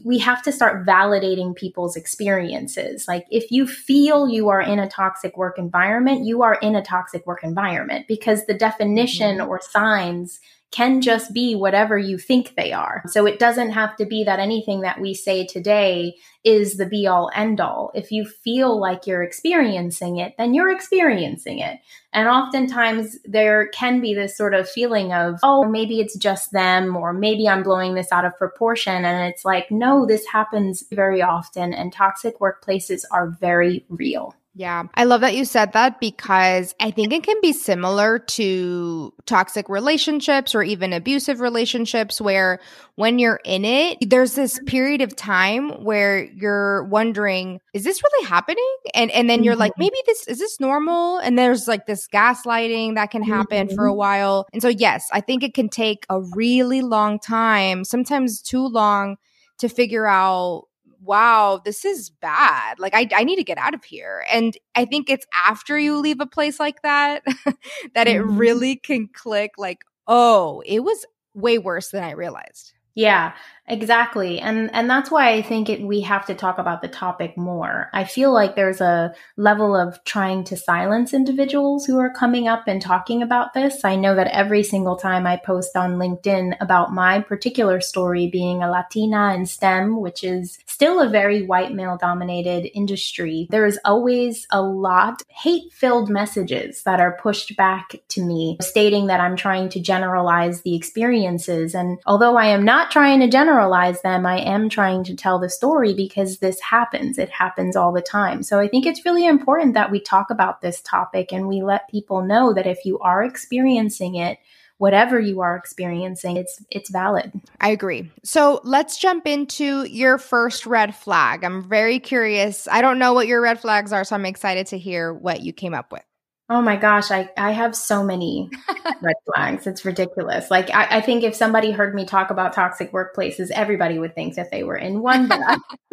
we 0.05 0.19
have 0.19 0.43
to 0.43 0.51
start 0.51 0.85
validating 0.85 1.55
people's 1.55 1.95
experiences. 1.95 3.07
Like 3.07 3.27
if 3.31 3.53
you 3.53 3.69
feel 3.69 4.29
you 4.29 4.49
are 4.49 4.61
in 4.61 4.81
a 4.81 4.89
toxic 4.89 5.37
work 5.37 5.57
environment, 5.57 6.27
you 6.27 6.43
are 6.43 6.55
in 6.55 6.75
a 6.75 6.83
toxic 6.83 7.25
work 7.29 7.45
environment 7.45 8.07
because 8.09 8.45
the 8.47 8.55
definition 8.55 9.39
mm-hmm. 9.39 9.49
or 9.49 9.61
signs 9.63 10.41
can 10.73 11.03
just 11.03 11.33
be 11.33 11.55
whatever 11.55 11.99
you 11.99 12.19
think 12.19 12.55
they 12.57 12.73
are. 12.73 13.03
So 13.07 13.27
it 13.27 13.39
doesn't 13.39 13.73
have 13.73 13.95
to 13.97 14.07
be 14.07 14.25
that 14.25 14.41
anything 14.41 14.81
that 14.81 15.01
we 15.01 15.15
say 15.15 15.47
today 15.47 16.17
is 16.45 16.77
the 16.77 16.87
be 16.87 17.07
all 17.07 17.31
end 17.35 17.61
all. 17.61 17.93
If 17.95 18.11
you 18.11 18.25
feel 18.25 18.81
like 18.81 19.07
you're 19.07 19.23
experiencing 19.23 20.17
it, 20.17 20.35
then 20.39 20.55
you're 20.55 20.73
experiencing 20.73 21.59
it. 21.59 21.79
And 22.13 22.27
oftentimes 22.27 23.19
there 23.25 23.69
can 23.69 24.01
be 24.01 24.15
this 24.15 24.37
sort 24.37 24.55
of 24.55 24.69
feeling 24.69 25.13
of, 25.13 25.39
oh, 25.43 25.65
maybe 25.65 26.01
it's 26.01 26.17
just 26.17 26.53
them, 26.53 26.97
or 26.97 27.13
maybe 27.13 27.49
I'm 27.49 27.63
blowing 27.63 27.95
this 27.95 28.11
out 28.11 28.25
of 28.25 28.37
proportion. 28.39 29.05
And 29.05 29.31
it's 29.31 29.45
like, 29.45 29.71
no, 29.71 30.07
this 30.07 30.27
happens 30.27 30.85
very 30.91 31.23
often, 31.23 31.75
and 31.75 31.93
toxic 31.93 32.39
workplaces 32.41 33.03
are 33.13 33.29
very 33.29 33.85
real. 33.89 34.35
Yeah. 34.55 34.85
I 34.95 35.05
love 35.05 35.23
that 35.23 35.35
you 35.35 35.47
said 35.47 35.73
that 35.73 35.99
because 35.99 36.75
I 36.79 36.91
think 36.91 37.13
it 37.15 37.23
can 37.23 37.39
be 37.41 37.55
similar 37.55 38.19
to 38.19 39.15
toxic 39.25 39.71
relationships 39.71 40.55
or 40.55 40.63
even 40.63 40.93
abusive 40.93 41.41
relationships 41.41 42.21
where 42.21 42.61
when 42.97 43.19
you're 43.19 43.41
in 43.47 43.65
it, 43.65 43.99
there's 44.11 44.35
this 44.35 44.61
period 44.67 45.01
of 45.01 45.17
time 45.17 45.71
where 45.83 46.25
you're 46.25 46.85
wondering, 46.85 47.61
is 47.73 47.85
this 47.85 48.03
really 48.03 48.29
happening? 48.29 48.77
And 48.93 49.11
and 49.13 49.31
then 49.31 49.43
you're 49.43 49.57
like, 49.57 49.73
mm-hmm. 49.73 49.85
maybe 49.85 49.97
this 50.05 50.29
is 50.29 50.39
this 50.39 50.61
normal? 50.61 51.17
And 51.17 51.39
there's 51.39 51.67
like 51.67 51.87
this 51.87 52.07
gaslighting 52.09 52.97
that 52.97 53.11
can 53.11 53.23
happen 53.23 53.69
mm-hmm. 53.69 53.75
for 53.75 53.87
a 53.87 53.91
mm-hmm. 53.91 53.99
while. 53.99 54.47
And 54.53 54.61
so 54.61 54.69
yes, 54.69 55.09
I 55.13 55.23
think 55.23 55.43
it 55.43 55.55
can 55.55 55.71
take 55.71 56.05
a 56.11 56.21
really 56.21 56.83
long 56.83 57.19
time, 57.19 57.85
sometimes 57.85 58.43
too 58.43 58.67
long 58.67 59.17
to 59.61 59.71
figure 59.71 60.07
out 60.07 60.65
wow, 61.03 61.61
this 61.65 61.85
is 61.85 62.11
bad. 62.11 62.79
Like, 62.79 62.95
I, 62.95 63.09
I 63.15 63.25
need 63.25 63.37
to 63.37 63.45
get 63.45 63.59
out 63.59 63.75
of 63.75 63.85
here. 63.85 64.25
And 64.33 64.57
I 64.75 64.85
think 64.85 65.11
it's 65.11 65.27
after 65.35 65.79
you 65.79 65.99
leave 65.99 66.21
a 66.21 66.27
place 66.27 66.61
like 66.61 66.83
that 66.83 67.23
that 67.95 68.09
it 68.09 68.23
mm-hmm. 68.23 68.37
really 68.37 68.77
can 68.77 69.09
click 69.13 69.53
like, 69.59 69.85
oh, 70.07 70.63
it 70.65 70.81
was 70.81 71.05
way 71.35 71.59
worse 71.59 71.91
than 71.91 72.05
I 72.05 72.13
realized. 72.13 72.73
Yeah, 72.95 73.33
exactly. 73.73 74.39
And 74.39 74.71
and 74.75 74.89
that's 74.89 75.11
why 75.11 75.31
I 75.31 75.43
think 75.43 75.71
it, 75.71 75.81
we 75.83 76.03
have 76.03 76.27
to 76.27 76.35
talk 76.35 76.59
about 76.59 76.83
the 76.83 76.89
topic 76.89 77.37
more. 77.37 77.89
I 77.93 78.05
feel 78.05 78.33
like 78.33 78.55
there's 78.55 78.81
a 78.81 79.15
level 79.37 79.75
of 79.75 80.03
trying 80.05 80.45
to 80.45 80.57
silence 80.57 81.15
individuals 81.15 81.87
who 81.87 81.99
are 81.99 82.13
coming 82.13 82.49
up 82.49 82.69
and 82.69 82.83
talking 82.83 83.23
about 83.23 83.55
this. 83.55 83.85
I 83.85 83.97
know 83.97 84.15
that 84.15 84.27
every 84.29 84.63
single 84.63 84.97
time 84.97 85.27
I 85.27 85.37
post 85.37 85.77
on 85.77 85.97
LinkedIn 85.97 86.57
about 86.61 86.93
my 86.93 87.21
particular 87.21 87.81
story 87.81 88.29
being 88.29 88.63
a 88.63 88.71
Latina 88.71 89.35
in 89.35 89.47
STEM, 89.47 90.01
which 90.01 90.23
is 90.23 90.59
still 90.67 91.01
a 91.01 91.09
very 91.09 91.47
white 91.47 91.73
male 91.73 91.97
dominated 91.97 92.71
industry, 92.77 93.47
there 93.51 93.65
is 93.65 93.81
always 93.87 94.47
a 94.51 94.61
lot 94.61 95.23
hate-filled 95.29 96.11
messages 96.11 96.83
that 96.83 97.01
are 97.01 97.17
pushed 97.23 97.57
back 97.57 97.97
to 98.09 98.23
me 98.23 98.59
stating 98.61 99.07
that 99.07 99.21
I'm 99.21 99.37
trying 99.37 99.71
to 99.71 99.81
generalize 99.81 100.61
the 100.61 100.77
experiences 100.77 101.75
and 101.75 101.99
although 102.05 102.37
I 102.37 102.47
am 102.47 102.65
not 102.65 102.83
not 102.83 102.91
trying 102.91 103.21
to 103.21 103.29
generalize 103.29 103.62
them. 104.03 104.27
I 104.27 104.39
am 104.39 104.69
trying 104.69 105.05
to 105.05 105.15
tell 105.15 105.39
the 105.39 105.51
story 105.51 105.95
because 105.95 106.39
this 106.39 106.61
happens. 106.61 107.19
It 107.19 107.31
happens 107.31 107.77
all 107.77 107.93
the 107.93 108.03
time. 108.03 108.43
So 108.43 108.59
I 108.59 108.69
think 108.69 108.87
it's 108.87 109.05
really 109.05 109.27
important 109.27 109.75
that 109.75 109.91
we 109.91 110.01
talk 110.01 110.31
about 110.31 110.61
this 110.61 110.81
topic 110.81 111.33
and 111.33 111.49
we 111.49 111.63
let 111.63 111.91
people 111.91 112.23
know 112.23 112.53
that 112.53 112.67
if 112.67 112.85
you 112.85 112.99
are 112.99 113.23
experiencing 113.23 114.17
it, 114.17 114.39
whatever 114.79 115.21
you 115.21 115.41
are 115.41 115.55
experiencing 115.55 116.37
it's 116.37 116.61
it's 116.69 116.91
valid 116.91 117.31
i 117.61 117.69
agree 117.69 118.11
so 118.25 118.61
let's 118.65 118.99
jump 118.99 119.29
into 119.29 119.85
your 119.85 120.19
first 120.19 120.67
red 120.67 120.93
flag 120.93 121.45
i'm 121.45 121.63
very 121.63 122.01
curious 122.01 122.67
i 122.67 122.81
don't 122.81 122.99
know 122.99 123.13
what 123.13 123.29
your 123.29 123.41
red 123.41 123.61
flags 123.61 123.93
are 123.93 124.03
so 124.03 124.17
i'm 124.17 124.27
excited 124.27 124.67
to 124.67 124.77
hear 124.77 125.15
what 125.15 125.41
you 125.41 125.53
came 125.53 125.73
up 125.73 125.93
with 125.93 126.03
Oh 126.49 126.61
my 126.61 126.77
gosh, 126.77 127.11
I, 127.11 127.31
I 127.37 127.53
have 127.53 127.75
so 127.75 128.05
many 128.05 128.51
red 129.01 129.17
flags. 129.25 129.67
It's 129.67 129.85
ridiculous. 129.85 130.51
Like, 130.51 130.71
I, 130.71 130.99
I, 130.99 131.01
think 131.01 131.23
if 131.23 131.35
somebody 131.35 131.71
heard 131.71 131.95
me 131.95 132.05
talk 132.05 132.31
about 132.31 132.53
toxic 132.53 132.93
workplaces, 132.93 133.51
everybody 133.51 133.99
would 133.99 134.15
think 134.15 134.35
that 134.35 134.51
they 134.51 134.63
were 134.63 134.77
in 134.77 135.01
one. 135.01 135.31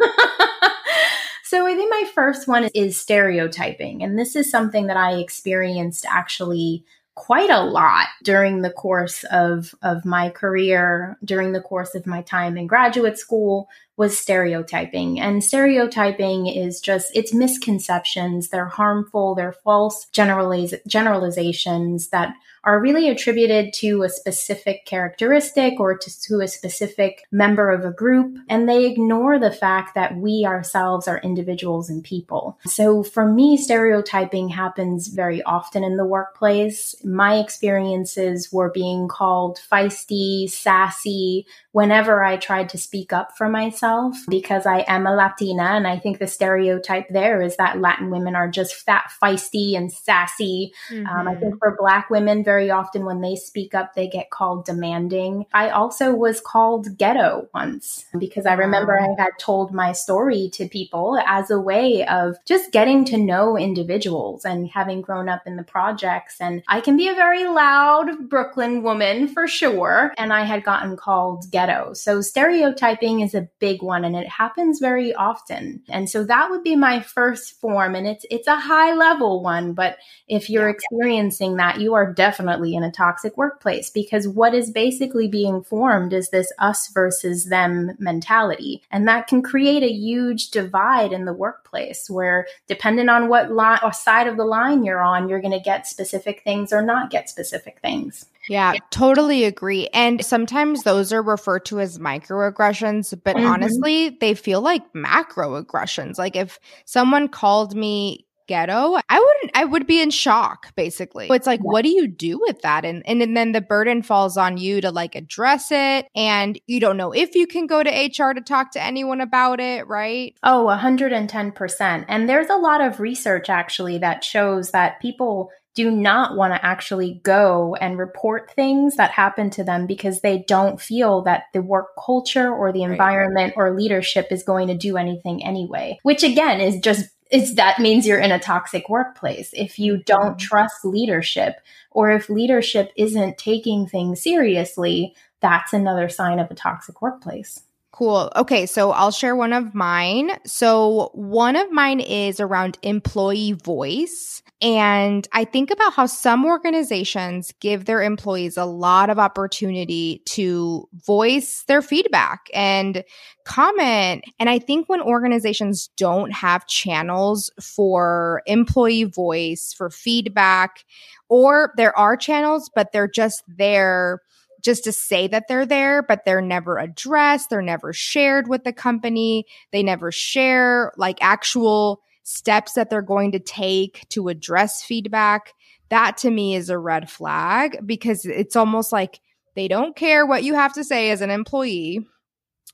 So 1.50 1.66
I 1.66 1.74
think 1.74 1.90
my 1.90 2.08
first 2.14 2.46
one 2.46 2.68
is 2.76 3.00
stereotyping. 3.00 4.04
And 4.04 4.16
this 4.16 4.36
is 4.36 4.48
something 4.48 4.86
that 4.86 4.96
I 4.96 5.14
experienced 5.14 6.06
actually 6.08 6.84
quite 7.16 7.50
a 7.50 7.64
lot 7.64 8.06
during 8.22 8.62
the 8.62 8.70
course 8.70 9.24
of, 9.32 9.74
of 9.82 10.04
my 10.04 10.30
career, 10.30 11.18
during 11.24 11.50
the 11.50 11.60
course 11.60 11.96
of 11.96 12.06
my 12.06 12.22
time 12.22 12.56
in 12.56 12.68
graduate 12.68 13.18
school, 13.18 13.68
was 14.00 14.18
stereotyping. 14.18 15.20
And 15.20 15.44
stereotyping 15.44 16.46
is 16.46 16.80
just, 16.80 17.14
it's 17.14 17.34
misconceptions. 17.34 18.48
They're 18.48 18.64
harmful. 18.64 19.34
They're 19.34 19.52
false 19.52 20.06
generaliz- 20.10 20.80
generalizations 20.86 22.08
that 22.08 22.32
are 22.64 22.80
really 22.80 23.08
attributed 23.08 23.72
to 23.72 24.02
a 24.02 24.08
specific 24.08 24.84
characteristic 24.84 25.80
or 25.80 25.96
to, 25.96 26.20
to, 26.22 26.40
a 26.40 26.48
specific 26.48 27.24
member 27.32 27.70
of 27.70 27.84
a 27.84 27.92
group. 27.92 28.36
And 28.48 28.68
they 28.68 28.86
ignore 28.86 29.38
the 29.38 29.50
fact 29.50 29.94
that 29.94 30.16
we 30.16 30.44
ourselves 30.46 31.08
are 31.08 31.18
individuals 31.18 31.88
and 31.88 32.04
people. 32.04 32.58
So 32.66 33.02
for 33.02 33.26
me, 33.26 33.56
stereotyping 33.56 34.50
happens 34.50 35.08
very 35.08 35.42
often 35.42 35.84
in 35.84 35.96
the 35.96 36.04
workplace. 36.04 36.94
My 37.04 37.38
experiences 37.38 38.52
were 38.52 38.70
being 38.70 39.08
called 39.08 39.60
feisty, 39.70 40.48
sassy, 40.50 41.46
whenever 41.72 42.24
I 42.24 42.36
tried 42.36 42.68
to 42.70 42.78
speak 42.78 43.12
up 43.12 43.36
for 43.36 43.48
myself 43.48 44.16
because 44.28 44.66
I 44.66 44.84
am 44.88 45.06
a 45.06 45.14
Latina. 45.14 45.62
And 45.62 45.86
I 45.86 45.98
think 45.98 46.18
the 46.18 46.26
stereotype 46.26 47.08
there 47.10 47.40
is 47.40 47.56
that 47.56 47.80
Latin 47.80 48.10
women 48.10 48.34
are 48.34 48.48
just 48.48 48.74
fat, 48.74 49.10
feisty, 49.22 49.76
and 49.76 49.92
sassy. 49.92 50.72
Mm-hmm. 50.90 51.06
Um, 51.06 51.28
I 51.28 51.34
think 51.36 51.54
mm-hmm. 51.54 51.58
for 51.58 51.76
Black 51.78 52.10
women, 52.10 52.42
very 52.50 52.68
often 52.68 53.04
when 53.04 53.20
they 53.20 53.36
speak 53.36 53.76
up, 53.76 53.94
they 53.94 54.08
get 54.08 54.30
called 54.30 54.64
demanding. 54.64 55.46
I 55.54 55.70
also 55.70 56.12
was 56.12 56.40
called 56.40 56.98
ghetto 56.98 57.48
once 57.54 58.06
because 58.18 58.44
I 58.44 58.54
remember. 58.54 58.98
I 59.00 59.22
had 59.22 59.38
told 59.38 59.72
my 59.72 59.92
story 59.92 60.50
to 60.54 60.66
people 60.68 61.16
as 61.26 61.48
a 61.48 61.60
way 61.60 62.04
of 62.06 62.36
just 62.44 62.72
getting 62.72 63.04
to 63.04 63.16
know 63.16 63.56
individuals 63.56 64.44
and 64.44 64.68
having 64.68 65.00
grown 65.00 65.28
up 65.28 65.42
in 65.46 65.54
the 65.54 65.62
projects. 65.62 66.40
And 66.40 66.64
I 66.66 66.80
can 66.80 66.96
be 66.96 67.06
a 67.06 67.14
very 67.14 67.44
loud 67.44 68.28
Brooklyn 68.28 68.82
woman 68.82 69.28
for 69.28 69.46
sure. 69.46 70.12
And 70.18 70.32
I 70.32 70.42
had 70.42 70.64
gotten 70.64 70.96
called 70.96 71.44
ghetto. 71.52 71.92
So 71.92 72.20
stereotyping 72.20 73.20
is 73.20 73.34
a 73.34 73.48
big 73.60 73.80
one 73.80 74.04
and 74.04 74.16
it 74.16 74.28
happens 74.28 74.80
very 74.80 75.14
often. 75.14 75.82
And 75.88 76.10
so 76.10 76.24
that 76.24 76.50
would 76.50 76.64
be 76.64 76.74
my 76.74 77.00
first 77.00 77.60
form 77.60 77.94
and 77.94 78.08
it's 78.08 78.26
it's 78.28 78.48
a 78.48 78.56
high 78.56 78.92
level 78.94 79.40
one, 79.40 79.72
but 79.72 79.98
if 80.26 80.50
you're 80.50 80.68
yeah. 80.68 80.74
experiencing 80.74 81.56
that, 81.58 81.80
you 81.80 81.94
are 81.94 82.12
definitely 82.12 82.39
in 82.48 82.82
a 82.82 82.90
toxic 82.90 83.36
workplace 83.36 83.90
because 83.90 84.28
what 84.28 84.54
is 84.54 84.70
basically 84.70 85.28
being 85.28 85.62
formed 85.62 86.12
is 86.12 86.30
this 86.30 86.52
us 86.58 86.88
versus 86.88 87.46
them 87.46 87.96
mentality. 87.98 88.82
And 88.90 89.06
that 89.08 89.26
can 89.26 89.42
create 89.42 89.82
a 89.82 89.92
huge 89.92 90.50
divide 90.50 91.12
in 91.12 91.24
the 91.24 91.32
workplace 91.32 92.08
where 92.08 92.46
depending 92.66 93.08
on 93.08 93.28
what 93.28 93.52
line 93.52 93.80
or 93.82 93.92
side 93.92 94.26
of 94.26 94.36
the 94.36 94.44
line 94.44 94.84
you're 94.84 95.02
on, 95.02 95.28
you're 95.28 95.40
going 95.40 95.52
to 95.52 95.60
get 95.60 95.86
specific 95.86 96.42
things 96.42 96.72
or 96.72 96.82
not 96.82 97.10
get 97.10 97.28
specific 97.28 97.78
things. 97.80 98.26
Yeah, 98.48 98.74
totally 98.90 99.44
agree. 99.44 99.88
And 99.92 100.24
sometimes 100.24 100.82
those 100.82 101.12
are 101.12 101.22
referred 101.22 101.66
to 101.66 101.80
as 101.80 101.98
microaggressions, 101.98 103.18
but 103.22 103.36
mm-hmm. 103.36 103.46
honestly, 103.46 104.10
they 104.20 104.34
feel 104.34 104.60
like 104.60 104.92
macroaggressions. 104.92 106.18
Like 106.18 106.36
if 106.36 106.58
someone 106.84 107.28
called 107.28 107.76
me 107.76 108.26
ghetto, 108.50 108.98
I 109.08 109.18
wouldn't 109.20 109.52
I 109.54 109.64
would 109.64 109.86
be 109.86 110.02
in 110.02 110.10
shock 110.10 110.74
basically. 110.74 111.28
It's 111.30 111.46
like 111.46 111.60
yeah. 111.60 111.70
what 111.70 111.82
do 111.82 111.88
you 111.88 112.08
do 112.08 112.38
with 112.40 112.60
that? 112.62 112.84
And, 112.84 113.02
and 113.06 113.22
and 113.22 113.36
then 113.36 113.52
the 113.52 113.60
burden 113.60 114.02
falls 114.02 114.36
on 114.36 114.58
you 114.58 114.80
to 114.80 114.90
like 114.90 115.14
address 115.14 115.70
it 115.70 116.08
and 116.16 116.60
you 116.66 116.80
don't 116.80 116.96
know 116.96 117.12
if 117.12 117.36
you 117.36 117.46
can 117.46 117.68
go 117.68 117.82
to 117.82 117.90
HR 117.90 118.32
to 118.32 118.40
talk 118.40 118.72
to 118.72 118.82
anyone 118.82 119.20
about 119.20 119.60
it, 119.60 119.86
right? 119.86 120.34
Oh, 120.42 120.66
110%. 120.68 122.04
And 122.08 122.28
there's 122.28 122.50
a 122.50 122.56
lot 122.56 122.80
of 122.80 122.98
research 122.98 123.48
actually 123.48 123.98
that 123.98 124.24
shows 124.24 124.72
that 124.72 125.00
people 125.00 125.50
do 125.76 125.90
not 125.90 126.36
want 126.36 126.52
to 126.52 126.66
actually 126.66 127.20
go 127.22 127.76
and 127.76 127.96
report 127.96 128.50
things 128.50 128.96
that 128.96 129.12
happen 129.12 129.50
to 129.50 129.62
them 129.62 129.86
because 129.86 130.20
they 130.20 130.44
don't 130.48 130.80
feel 130.80 131.22
that 131.22 131.44
the 131.52 131.62
work 131.62 131.90
culture 132.04 132.52
or 132.52 132.72
the 132.72 132.82
environment 132.82 133.54
right. 133.56 133.62
or 133.62 133.76
leadership 133.76 134.26
is 134.32 134.42
going 134.42 134.66
to 134.66 134.76
do 134.76 134.96
anything 134.96 135.44
anyway, 135.44 135.96
which 136.02 136.24
again 136.24 136.60
is 136.60 136.80
just 136.80 137.08
is 137.30 137.54
that 137.54 137.78
means 137.78 138.06
you're 138.06 138.18
in 138.18 138.32
a 138.32 138.38
toxic 138.38 138.88
workplace. 138.88 139.50
If 139.52 139.78
you 139.78 139.94
mm-hmm. 139.94 140.02
don't 140.06 140.38
trust 140.38 140.84
leadership 140.84 141.56
or 141.90 142.10
if 142.10 142.28
leadership 142.28 142.92
isn't 142.96 143.38
taking 143.38 143.86
things 143.86 144.22
seriously, 144.22 145.14
that's 145.40 145.72
another 145.72 146.08
sign 146.08 146.38
of 146.38 146.50
a 146.50 146.54
toxic 146.54 147.00
workplace. 147.00 147.62
Cool. 147.92 148.32
Okay, 148.36 148.66
so 148.66 148.92
I'll 148.92 149.10
share 149.10 149.36
one 149.36 149.52
of 149.52 149.74
mine. 149.74 150.30
So, 150.46 151.10
one 151.12 151.56
of 151.56 151.70
mine 151.70 152.00
is 152.00 152.40
around 152.40 152.78
employee 152.82 153.52
voice. 153.52 154.42
And 154.62 155.26
I 155.32 155.44
think 155.44 155.70
about 155.70 155.94
how 155.94 156.04
some 156.04 156.44
organizations 156.44 157.52
give 157.60 157.86
their 157.86 158.02
employees 158.02 158.58
a 158.58 158.66
lot 158.66 159.08
of 159.08 159.18
opportunity 159.18 160.20
to 160.26 160.86
voice 161.06 161.64
their 161.66 161.80
feedback 161.80 162.50
and 162.52 163.02
comment. 163.46 164.24
And 164.38 164.50
I 164.50 164.58
think 164.58 164.86
when 164.86 165.00
organizations 165.00 165.88
don't 165.96 166.30
have 166.32 166.66
channels 166.66 167.50
for 167.58 168.42
employee 168.44 169.04
voice, 169.04 169.74
for 169.76 169.88
feedback, 169.88 170.84
or 171.30 171.72
there 171.78 171.96
are 171.98 172.18
channels, 172.18 172.70
but 172.74 172.92
they're 172.92 173.08
just 173.08 173.42
there 173.48 174.20
just 174.62 174.84
to 174.84 174.92
say 174.92 175.26
that 175.26 175.48
they're 175.48 175.64
there, 175.64 176.02
but 176.02 176.26
they're 176.26 176.42
never 176.42 176.76
addressed. 176.76 177.48
They're 177.48 177.62
never 177.62 177.94
shared 177.94 178.46
with 178.46 178.64
the 178.64 178.74
company. 178.74 179.46
They 179.72 179.82
never 179.82 180.12
share 180.12 180.92
like 180.98 181.16
actual 181.22 182.02
steps 182.30 182.74
that 182.74 182.90
they're 182.90 183.02
going 183.02 183.32
to 183.32 183.40
take 183.40 184.08
to 184.10 184.28
address 184.28 184.82
feedback. 184.82 185.52
That 185.88 186.16
to 186.18 186.30
me 186.30 186.54
is 186.54 186.70
a 186.70 186.78
red 186.78 187.10
flag 187.10 187.78
because 187.84 188.24
it's 188.24 188.56
almost 188.56 188.92
like 188.92 189.20
they 189.56 189.66
don't 189.66 189.96
care 189.96 190.24
what 190.24 190.44
you 190.44 190.54
have 190.54 190.72
to 190.74 190.84
say 190.84 191.10
as 191.10 191.20
an 191.20 191.30
employee 191.30 192.06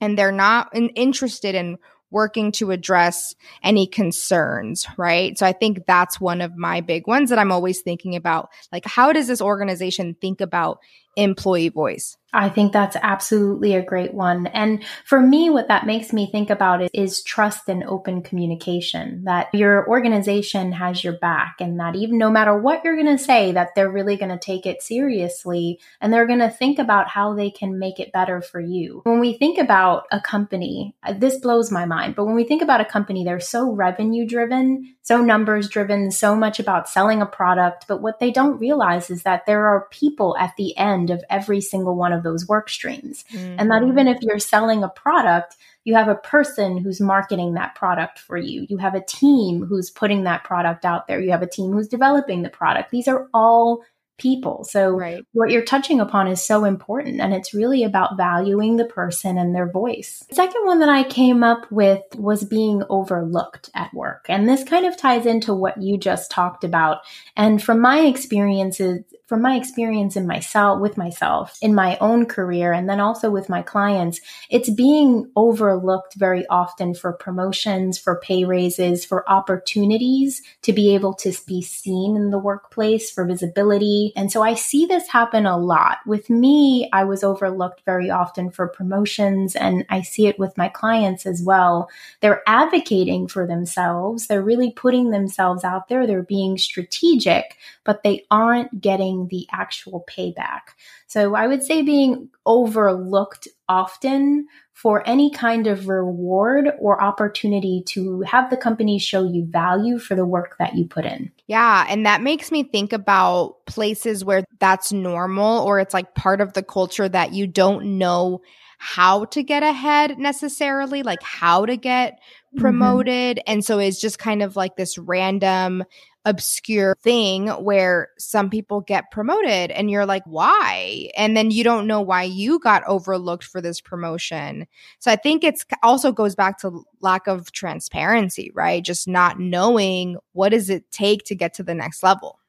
and 0.01 0.19
they're 0.19 0.33
not 0.33 0.75
in- 0.75 0.91
interested 0.91 1.55
in 1.55 1.79
working 2.11 2.53
to 2.53 2.71
address 2.71 3.35
any 3.63 3.87
concerns, 3.87 4.87
right? 4.97 5.37
So 5.37 5.47
I 5.47 5.53
think 5.53 5.87
that's 5.87 6.21
one 6.21 6.41
of 6.41 6.57
my 6.57 6.81
big 6.81 7.07
ones 7.07 7.31
that 7.31 7.39
I'm 7.39 7.51
always 7.51 7.81
thinking 7.81 8.15
about. 8.15 8.51
Like, 8.71 8.85
how 8.85 9.13
does 9.13 9.27
this 9.27 9.41
organization 9.41 10.17
think 10.21 10.41
about 10.41 10.79
employee 11.17 11.69
voice? 11.69 12.17
I 12.37 12.51
think 12.51 12.73
that's 12.73 12.97
absolutely 13.01 13.75
a 13.75 13.83
great 13.83 14.13
one. 14.13 14.47
And 14.49 14.85
for 15.05 15.21
me, 15.21 15.49
what 15.49 15.69
that 15.69 15.87
makes 15.87 16.13
me 16.13 16.31
think 16.31 16.51
about 16.51 16.83
is, 16.83 16.91
is, 16.93 17.23
trust 17.23 17.69
and 17.69 17.83
open 17.85 18.23
communication 18.23 19.25
that 19.25 19.49
your 19.55 19.89
organization 19.89 20.73
has 20.73 21.03
your 21.03 21.15
back 21.15 21.57
and 21.61 21.81
that 21.81 21.97
even 21.97 22.19
no 22.19 22.31
matter 22.31 22.57
what 22.57 22.85
you're 22.85 22.97
going 22.97 23.17
to 23.17 23.23
say, 23.23 23.53
that 23.53 23.71
they're 23.75 23.91
really 23.91 24.17
going 24.17 24.31
to 24.31 24.39
take 24.39 24.67
it 24.67 24.83
seriously 24.83 25.81
and 26.01 26.13
they're 26.13 26.27
going 26.27 26.41
to 26.41 26.51
think 26.51 26.79
about 26.79 27.09
how 27.09 27.33
they 27.35 27.51
can 27.51 27.79
make 27.79 27.99
it 27.99 28.13
better 28.13 28.43
for 28.43 28.61
you. 28.61 29.01
When 29.05 29.19
we 29.19 29.33
think 29.39 29.59
about 29.59 30.05
a 30.13 30.21
company, 30.21 30.95
uh, 31.05 31.15
this 31.15 31.39
blows 31.39 31.71
my 31.71 31.87
mind, 31.87 32.17
but 32.17 32.27
when 32.27 32.35
we 32.35 32.45
think 32.45 32.61
about 32.61 32.83
a 32.83 32.85
company, 32.85 33.25
they're 33.25 33.41
so 33.41 33.73
revenue 33.73 34.27
driven, 34.27 34.95
so 35.03 35.23
numbers 35.23 35.69
driven, 35.69 36.11
so 36.11 36.37
much 36.37 36.61
about 36.61 36.89
selling 36.89 37.23
a 37.23 37.27
product. 37.27 37.87
But 37.89 38.03
what 38.03 38.21
they 38.21 38.31
don't 38.31 38.59
realize 38.59 39.09
is 39.09 39.23
that 39.23 39.47
there 39.47 39.67
are 39.67 39.89
people 39.91 40.37
at 40.39 40.53
the 40.59 40.77
end 40.77 41.06
of 41.11 41.25
every 41.31 41.61
single 41.61 41.97
one 41.97 42.13
of 42.13 42.23
those 42.23 42.47
work 42.49 42.69
streams. 42.69 43.25
Mm-hmm. 43.33 43.57
And 43.59 43.71
that 43.71 43.83
even 43.83 44.09
if 44.09 44.21
you're 44.23 44.39
selling 44.39 44.83
a 44.83 44.89
product, 44.89 45.57
you 45.85 45.95
have 45.95 46.09
a 46.09 46.17
person 46.17 46.79
who's 46.79 47.01
marketing 47.01 47.55
that 47.55 47.75
product 47.75 48.19
for 48.19 48.37
you. 48.37 48.67
You 48.69 48.79
have 48.79 48.95
a 48.95 49.05
team 49.05 49.65
who's 49.65 49.91
putting 49.91 50.25
that 50.25 50.45
product 50.45 50.85
out 50.85 51.07
there. 51.07 51.21
You 51.21 51.31
have 51.31 51.43
a 51.43 51.49
team 51.49 51.73
who's 51.73 51.89
developing 51.89 52.43
the 52.43 52.51
product. 52.51 52.91
These 52.91 53.09
are 53.09 53.29
all 53.33 53.83
people. 54.19 54.65
So 54.65 54.91
right. 54.91 55.25
what 55.33 55.51
you're 55.51 55.65
touching 55.65 56.01
upon 56.01 56.29
is 56.29 56.45
so 56.45 56.65
important 56.65 57.21
and 57.21 57.35
it's 57.35 57.55
really 57.55 57.85
about 57.85 58.17
valuing 58.17 58.77
the 58.77 58.85
person 58.85 59.37
and 59.39 59.55
their 59.55 59.71
voice. 59.71 60.25
The 60.29 60.35
second 60.37 60.65
one 60.65 60.79
that 60.81 60.89
I 60.89 61.05
came 61.05 61.43
up 61.43 61.71
with 61.71 62.03
was 62.17 62.45
being 62.45 62.83
overlooked 62.89 63.71
at 63.75 63.93
work. 63.93 64.27
And 64.29 64.49
this 64.49 64.65
kind 64.65 64.87
of 64.87 64.97
ties 64.97 65.27
into 65.27 65.55
what 65.55 65.83
you 65.83 65.99
just 65.99 66.31
talked 66.31 66.65
about. 66.65 66.99
And 67.37 67.63
from 67.63 67.81
my 67.81 68.01
experiences, 68.01 69.03
from 69.27 69.43
my 69.43 69.57
experience 69.57 70.17
in 70.17 70.27
myself 70.27 70.81
with 70.81 70.97
myself 70.97 71.59
in 71.61 71.75
my 71.75 71.99
own 72.01 72.27
career 72.27 72.73
and 72.73 72.89
then 72.89 73.01
also 73.01 73.31
with 73.31 73.49
my 73.49 73.61
clients 73.61 74.21
it's 74.51 74.71
being 74.71 75.31
overlooked 75.35 76.15
very 76.15 76.47
often 76.47 76.95
for 76.95 77.13
promotions 77.13 77.99
for 77.99 78.21
pay 78.21 78.45
raises 78.45 79.05
for 79.05 79.29
opportunities 79.29 80.43
to 80.63 80.73
be 80.73 80.95
able 80.95 81.13
to 81.13 81.37
be 81.47 81.61
seen 81.61 82.17
in 82.17 82.31
the 82.31 82.39
workplace 82.39 83.11
for 83.11 83.27
visibility 83.27 84.06
and 84.15 84.31
so 84.31 84.43
i 84.43 84.55
see 84.55 84.87
this 84.87 85.09
happen 85.09 85.47
a 85.47 85.59
lot. 85.59 85.99
With 86.07 86.31
me 86.31 86.89
i 86.93 87.05
was 87.05 87.25
overlooked 87.25 87.83
very 87.85 88.11
often 88.11 88.51
for 88.51 88.69
promotions 88.69 89.57
and 89.57 89.85
i 89.91 90.03
see 90.03 90.27
it 90.27 90.39
with 90.39 90.57
my 90.57 90.69
clients 90.69 91.27
as 91.27 91.43
well. 91.43 91.89
They're 92.21 92.43
advocating 92.47 93.29
for 93.29 93.47
themselves. 93.47 94.27
They're 94.27 94.43
really 94.43 94.71
putting 94.71 95.11
themselves 95.11 95.65
out 95.65 95.89
there. 95.89 96.07
They're 96.07 96.23
being 96.23 96.59
strategic 96.59 97.57
but 97.85 98.03
they 98.03 98.25
aren't 98.31 98.81
getting 98.81 99.29
the 99.29 99.47
actual 99.53 100.05
payback. 100.11 100.75
So 101.07 101.35
I 101.35 101.47
would 101.47 101.63
say 101.63 101.83
being 101.83 102.29
overlooked 102.45 103.49
often 103.69 104.47
for 104.73 105.07
any 105.09 105.31
kind 105.31 105.67
of 105.67 105.89
reward 105.89 106.69
or 106.79 107.03
opportunity 107.03 107.83
to 107.87 108.21
have 108.23 108.51
the 108.51 108.57
company 108.57 108.99
show 108.99 109.25
you 109.25 109.47
value 109.49 109.99
for 109.99 110.15
the 110.15 110.27
work 110.27 110.57
that 110.59 110.75
you 110.75 110.87
put 110.87 111.05
in. 111.05 111.33
Yeah. 111.47 111.87
And 111.89 112.05
that 112.07 112.23
makes 112.23 112.53
me 112.53 112.65
think 112.65 112.93
about 112.93 113.65
places 113.67 114.25
where 114.25 114.45
that's 114.61 114.93
normal 114.93 115.63
or 115.63 115.81
it's 115.81 115.95
like 115.95 116.15
part 116.15 116.41
of 116.41 116.53
the 116.53 116.63
culture 116.63 117.09
that 117.09 117.33
you 117.33 117.47
don't 117.47 117.99
know 117.99 118.43
how 118.79 119.25
to 119.25 119.43
get 119.43 119.63
ahead 119.63 120.19
necessarily, 120.19 121.03
like 121.03 121.23
how 121.23 121.65
to 121.65 121.77
get 121.77 122.15
mm-hmm. 122.15 122.61
promoted. 122.61 123.39
Mm-hmm. 123.39 123.53
And 123.53 123.65
so 123.65 123.79
it's 123.79 124.01
just 124.01 124.19
kind 124.19 124.43
of 124.43 124.57
like 124.57 124.77
this 124.77 124.99
random 124.99 125.85
obscure 126.27 126.97
thing 127.01 127.49
where 127.49 128.09
some 128.19 128.51
people 128.51 128.81
get 128.81 129.11
promoted 129.11 129.71
and 129.71 129.91
you're 129.91 130.05
like, 130.05 130.25
why? 130.27 131.09
And 131.17 131.37
then 131.37 131.51
you 131.51 131.65
don't 131.65 131.87
know 131.87 132.03
why 132.03 132.25
you 132.25 132.59
got 132.59 132.85
overlooked 132.87 133.45
for 133.45 133.61
this 133.61 133.81
promotion. 133.81 134.67
So 134.99 135.11
I 135.11 135.17
think 135.17 135.45
it's 135.45 135.65
also 135.83 136.13
goes 136.13 136.35
back 136.35 136.59
to 136.59 136.83
lack 137.01 137.29
of 137.29 137.53
transparency, 137.53 138.51
right? 138.55 138.85
Just 138.85 139.07
not 139.07 139.39
knowing 139.39 140.17
what 140.33 140.51
does 140.51 140.69
it 140.69 140.91
take 140.91 141.23
to 141.27 141.35
get 141.35 141.55
to 141.55 141.63
the 141.63 141.75
next 141.75 142.03
level. 142.03 142.41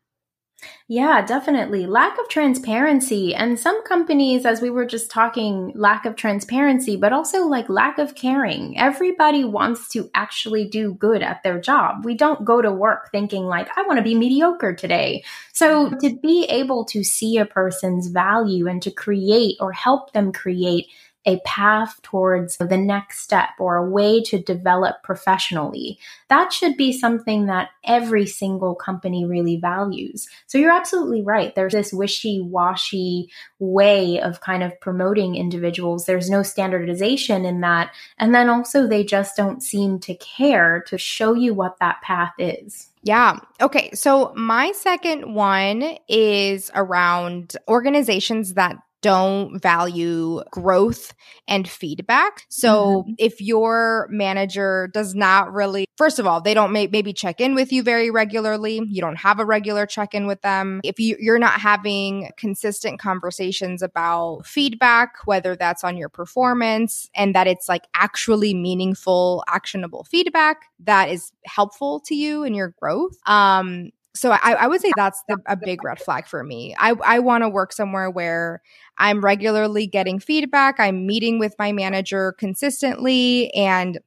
Yeah, 0.87 1.23
definitely. 1.25 1.85
Lack 1.85 2.17
of 2.17 2.29
transparency. 2.29 3.35
And 3.35 3.59
some 3.59 3.83
companies, 3.83 4.45
as 4.45 4.61
we 4.61 4.69
were 4.69 4.85
just 4.85 5.11
talking, 5.11 5.71
lack 5.75 6.05
of 6.05 6.15
transparency, 6.15 6.95
but 6.95 7.13
also 7.13 7.45
like 7.45 7.69
lack 7.69 7.99
of 7.99 8.15
caring. 8.15 8.77
Everybody 8.77 9.43
wants 9.43 9.89
to 9.89 10.09
actually 10.15 10.67
do 10.67 10.93
good 10.93 11.21
at 11.21 11.43
their 11.43 11.59
job. 11.59 12.05
We 12.05 12.15
don't 12.15 12.43
go 12.43 12.61
to 12.61 12.71
work 12.71 13.11
thinking, 13.11 13.45
like, 13.45 13.69
I 13.77 13.83
want 13.83 13.97
to 13.97 14.03
be 14.03 14.15
mediocre 14.15 14.73
today. 14.73 15.23
So 15.53 15.87
mm-hmm. 15.87 15.97
to 15.97 16.19
be 16.21 16.45
able 16.45 16.85
to 16.85 17.03
see 17.03 17.37
a 17.37 17.45
person's 17.45 18.07
value 18.07 18.67
and 18.67 18.81
to 18.81 18.91
create 18.91 19.57
or 19.59 19.71
help 19.73 20.13
them 20.13 20.31
create 20.31 20.87
a 21.27 21.39
path 21.41 22.01
towards 22.03 22.55
the 22.55 22.77
next 22.77 23.19
step 23.19 23.49
or 23.59 23.75
a 23.75 23.87
way 23.87 24.21
to 24.23 24.41
develop 24.41 25.03
professionally. 25.03 25.99
That 26.29 26.53
should 26.53 26.77
be 26.77 26.97
something 26.97 27.47
that 27.47 27.69
every 27.83 28.25
single 28.25 28.75
company 28.75 29.25
really 29.25 29.57
values. 29.57 30.29
So 30.47 30.57
you're 30.57 30.71
absolutely 30.71 31.21
right. 31.21 31.53
There's 31.53 31.73
this 31.73 31.91
wishy 31.91 32.39
washy 32.41 33.29
way 33.59 34.21
of 34.21 34.39
kind 34.39 34.63
of 34.63 34.79
promoting 34.79 35.35
individuals. 35.35 36.05
There's 36.05 36.29
no 36.29 36.43
standardization 36.43 37.45
in 37.45 37.59
that. 37.59 37.91
And 38.17 38.33
then 38.33 38.49
also, 38.49 38.87
they 38.87 39.03
just 39.03 39.35
don't 39.35 39.61
seem 39.61 39.99
to 39.99 40.15
care 40.15 40.81
to 40.87 40.97
show 40.97 41.33
you 41.33 41.53
what 41.53 41.77
that 41.79 42.01
path 42.01 42.33
is. 42.37 42.89
Yeah. 43.03 43.39
Okay. 43.61 43.91
So 43.93 44.33
my 44.35 44.71
second 44.71 45.33
one 45.33 45.97
is 46.07 46.71
around 46.73 47.55
organizations 47.67 48.55
that 48.55 48.77
don't 49.01 49.61
value 49.61 50.41
growth 50.51 51.13
and 51.47 51.67
feedback. 51.67 52.45
So 52.49 53.03
mm-hmm. 53.03 53.13
if 53.17 53.41
your 53.41 54.07
manager 54.09 54.89
does 54.93 55.15
not 55.15 55.53
really, 55.53 55.85
first 55.97 56.19
of 56.19 56.27
all, 56.27 56.41
they 56.41 56.53
don't 56.53 56.71
may- 56.71 56.87
maybe 56.87 57.13
check 57.13 57.39
in 57.39 57.55
with 57.55 57.71
you 57.71 57.83
very 57.83 58.09
regularly. 58.09 58.81
You 58.87 59.01
don't 59.01 59.17
have 59.17 59.39
a 59.39 59.45
regular 59.45 59.85
check 59.85 60.13
in 60.13 60.27
with 60.27 60.41
them. 60.41 60.81
If 60.83 60.99
you, 60.99 61.15
you're 61.19 61.39
not 61.39 61.61
having 61.61 62.31
consistent 62.37 62.99
conversations 62.99 63.81
about 63.81 64.45
feedback, 64.45 65.15
whether 65.25 65.55
that's 65.55 65.83
on 65.83 65.97
your 65.97 66.09
performance 66.09 67.09
and 67.15 67.35
that 67.35 67.47
it's 67.47 67.69
like 67.69 67.83
actually 67.93 68.53
meaningful, 68.53 69.43
actionable 69.47 70.03
feedback 70.03 70.65
that 70.79 71.09
is 71.09 71.31
helpful 71.45 71.99
to 72.01 72.15
you 72.15 72.43
and 72.43 72.55
your 72.55 72.73
growth. 72.79 73.17
Um, 73.25 73.91
so 74.17 74.31
I, 74.31 74.53
I, 74.53 74.67
would 74.67 74.81
say 74.81 74.91
that's 74.95 75.21
the, 75.27 75.37
a 75.45 75.55
big 75.55 75.83
red 75.83 75.99
flag 75.99 76.27
for 76.27 76.43
me. 76.43 76.75
I, 76.77 76.95
I 77.03 77.19
want 77.19 77.43
to 77.43 77.49
work 77.49 77.71
somewhere 77.71 78.09
where 78.09 78.61
I'm 78.97 79.23
regularly 79.23 79.87
getting 79.87 80.19
feedback. 80.19 80.79
I'm 80.79 81.05
meeting 81.05 81.39
with 81.39 81.55
my 81.59 81.71
manager 81.71 82.33
consistently 82.33 83.53
and 83.53 83.99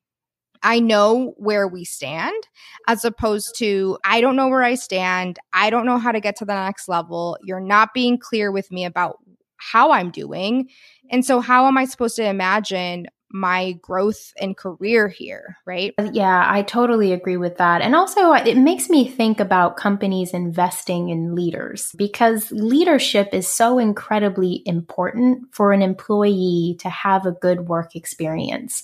I 0.63 0.81
know 0.81 1.35
where 1.37 1.67
we 1.67 1.85
stand 1.85 2.49
as 2.87 3.05
opposed 3.05 3.57
to 3.59 3.99
I 4.05 4.21
don't 4.21 4.37
know 4.37 4.49
where 4.49 4.63
I 4.63 4.75
stand. 4.75 5.39
I 5.53 5.71
don't 5.71 5.87
know 5.87 5.99
how 5.99 6.13
to 6.13 6.21
get 6.21 6.37
to 6.37 6.45
the 6.45 6.55
next 6.55 6.89
level. 6.89 7.39
You're 7.43 7.61
not 7.61 7.95
being 7.95 8.19
clear 8.19 8.53
with 8.53 8.71
me 8.71 8.85
about 8.85 9.19
how 9.57 9.93
I'm 9.93 10.11
doing. 10.11 10.69
And 11.11 11.25
so, 11.25 11.41
how 11.41 11.67
am 11.67 11.79
I 11.79 11.85
supposed 11.85 12.17
to 12.17 12.25
imagine 12.25 13.07
my 13.33 13.73
growth 13.81 14.33
and 14.41 14.57
career 14.57 15.09
here, 15.09 15.57
right? 15.65 15.95
Uh, 15.99 16.11
yeah, 16.13 16.45
I 16.47 16.63
totally 16.63 17.13
agree 17.13 17.37
with 17.37 17.59
that. 17.59 17.81
And 17.81 17.95
also, 17.95 18.33
it 18.33 18.57
makes 18.57 18.89
me 18.89 19.09
think 19.09 19.41
about 19.41 19.77
companies 19.77 20.33
investing 20.35 21.11
in 21.11 21.35
leaders 21.35 21.93
because 21.97 22.51
leadership 22.51 23.31
is 23.33 23.47
so 23.47 23.79
incredibly 23.79 24.63
important 24.67 25.55
for 25.55 25.73
an 25.73 25.83
employee 25.83 26.77
to 26.81 26.89
have 26.89 27.27
a 27.27 27.33
good 27.33 27.69
work 27.69 27.95
experience 27.95 28.83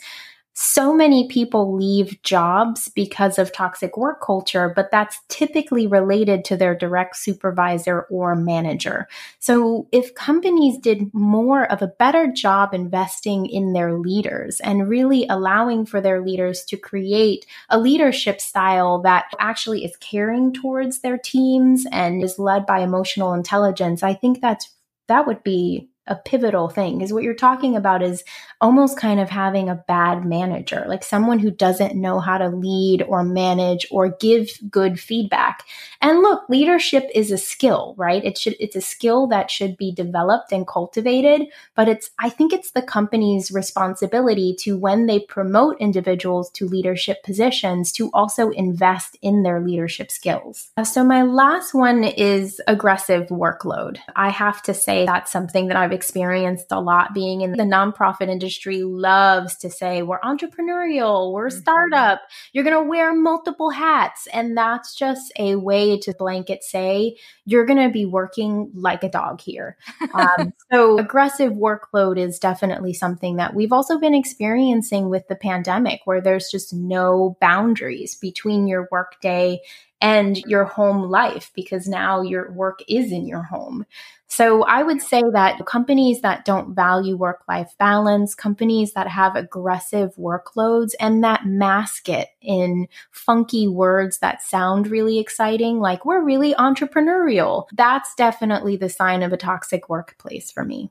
so 0.59 0.95
many 0.95 1.29
people 1.29 1.77
leave 1.77 2.23
jobs 2.23 2.89
because 2.89 3.39
of 3.39 3.53
toxic 3.53 3.99
work 3.99 4.23
culture, 4.23 4.73
but 4.75 4.91
that's 4.91 5.21
typically 5.29 5.87
related 5.87 6.47
to 6.47 6.57
their 6.57 6.75
direct 6.75 7.17
supervisor 7.17 8.07
or 8.11 8.35
manager. 8.35 9.07
So 9.39 9.87
if 9.93 10.15
companies 10.15 10.79
did 10.79 11.13
more 11.13 11.71
of 11.71 11.83
a 11.83 11.93
better 11.99 12.33
job 12.33 12.73
investing 12.73 13.45
in 13.45 13.75
their 13.75 13.99
leaders 13.99 14.59
and 14.61 14.89
really 14.89 15.27
allowing 15.29 15.85
for 15.85 16.01
their 16.01 16.25
leaders 16.25 16.65
to 16.69 16.79
create 16.79 17.45
a 17.69 17.79
leadership 17.79 18.41
style 18.41 19.03
that 19.03 19.27
actually 19.39 19.85
is 19.85 19.95
caring 19.99 20.55
towards 20.55 21.01
their 21.01 21.19
teams 21.19 21.85
and 21.93 22.25
is 22.25 22.39
led 22.39 22.65
by 22.65 22.81
emotional 22.81 23.35
intelligence, 23.35 24.03
I 24.03 24.15
think 24.15 24.41
that's 24.41 24.71
that 25.09 25.27
would 25.27 25.43
be 25.43 25.91
a 26.07 26.17
pivotal 26.17 26.69
thing 26.69 26.99
because 26.99 27.13
what 27.13 27.23
you're 27.23 27.35
talking 27.35 27.77
about 27.77 28.03
is 28.03 28.25
almost 28.61 28.99
kind 28.99 29.21
of 29.21 29.29
having 29.29 29.69
a 29.69 29.75
bad 29.75 30.25
manager, 30.25 30.85
like 30.89 31.05
someone 31.05 31.39
who 31.39 31.51
doesn't 31.51 31.95
know 31.95 32.21
how 32.21 32.39
to 32.39 32.49
lead 32.49 33.03
or 33.03 33.23
manage 33.23 33.87
or 33.91 34.09
give 34.09 34.49
good 34.71 34.99
feedback. 34.99 35.65
And 36.01 36.21
look, 36.21 36.49
leadership 36.49 37.09
is 37.15 37.31
a 37.31 37.39
skill, 37.39 37.95
right? 37.99 38.25
It 38.25 38.39
should 38.39 38.57
it's 38.59 38.77
a 38.77 38.81
skill 38.81 39.27
that 39.29 39.51
should 39.51 39.77
be 39.77 39.93
developed 39.93 40.53
and 40.53 40.67
cultivated, 40.67 41.49
but 41.75 41.89
it's 41.89 42.11
I 42.19 42.31
think 42.31 42.53
it's 42.53 42.71
the 42.71 42.83
company's 42.83 43.51
responsibility 43.51 44.55
to 44.61 44.79
when 44.79 45.07
they 45.07 45.21
promote 45.21 45.81
individuals 45.81 46.51
to 46.53 46.67
leadership 46.67 47.23
positions 47.23 47.93
to 47.93 48.11
also 48.15 48.51
invest 48.51 49.19
in 49.23 49.43
their 49.43 49.61
leadership 49.61 50.11
skills. 50.11 50.71
So 50.85 51.05
my 51.05 51.23
last 51.23 51.75
one 51.75 52.05
is 52.05 52.61
aggressive 52.67 53.29
workload. 53.29 53.99
I 54.15 54.31
have 54.31 54.63
to 54.63 54.75
say 54.75 55.05
that's 55.05 55.33
something 55.33 55.69
that 55.69 55.77
I've 55.77 55.93
experienced 55.97 56.67
a 56.71 56.81
lot 56.81 57.15
being 57.15 57.41
in 57.41 57.53
the 57.53 57.65
nonprofit 57.65 58.29
industry 58.29 58.83
loves 58.85 59.57
to 59.57 59.71
say 59.71 60.03
we're 60.03 60.21
entrepreneurial, 60.21 61.33
we're 61.33 61.49
a 61.49 61.51
mm-hmm. 61.51 61.59
startup, 61.59 62.21
you're 62.53 62.63
going 62.63 62.77
to 62.77 62.89
wear 62.89 63.13
multiple 63.15 63.71
hats. 63.71 64.29
And 64.33 64.57
that's 64.57 64.95
just 64.95 65.33
a 65.39 65.57
way 65.57 65.99
to 66.01 66.15
blanket 66.15 66.63
say 66.63 67.17
you're 67.45 67.67
going 67.67 67.83
to 67.83 67.93
be 67.93 68.05
working 68.05 68.71
like 68.75 69.03
a 69.03 69.09
dog 69.09 69.41
here. 69.41 69.77
Um, 70.15 70.53
so 70.73 70.99
aggressive 70.99 71.53
workload 71.53 72.19
is 72.19 72.39
definitely 72.39 72.93
something 72.93 73.37
that 73.37 73.55
we've 73.55 73.73
also 73.73 73.99
been 73.99 74.15
experiencing 74.15 75.09
with 75.09 75.27
the 75.29 75.37
pandemic 75.37 76.03
where 76.05 76.21
there's 76.21 76.51
just 76.51 76.73
no 76.73 77.37
boundaries 77.41 78.15
between 78.15 78.69
your 78.69 78.89
workday 78.93 79.61
and 80.01 80.37
your 80.39 80.65
home 80.65 81.03
life 81.11 81.51
because 81.55 81.89
now 81.89 82.21
your 82.21 82.53
work 82.53 82.81
is 82.89 83.11
in 83.11 83.27
your 83.27 83.43
home. 83.43 83.87
So 84.29 84.65
I 84.65 84.83
would 84.83 85.01
say 85.01 85.23
that 85.33 85.65
companies 85.67 86.21
that 86.23 86.45
don't 86.45 86.75
value 86.75 87.17
work 87.17 87.43
life 87.49 87.75
balance, 87.79 88.35
companies 88.35 88.93
that 88.95 89.09
have 89.09 89.37
aggressive 89.37 90.15
workloads 90.17 90.93
and 91.01 91.23
that 91.25 91.47
mask 91.47 92.09
it 92.09 92.29
in 92.43 92.89
funky 93.13 93.69
words 93.69 94.19
that 94.19 94.43
sound 94.43 94.89
really 94.89 95.19
exciting, 95.19 95.79
like 95.81 96.05
we're 96.05 96.25
really 96.25 96.55
entrepreneurial, 96.55 97.67
that's 97.75 98.15
definitely 98.17 98.77
the 98.77 98.89
sign 98.89 99.23
of 99.23 99.33
a 99.33 99.37
toxic 99.37 99.89
workplace 99.89 100.51
for 100.51 100.65
me. 100.65 100.91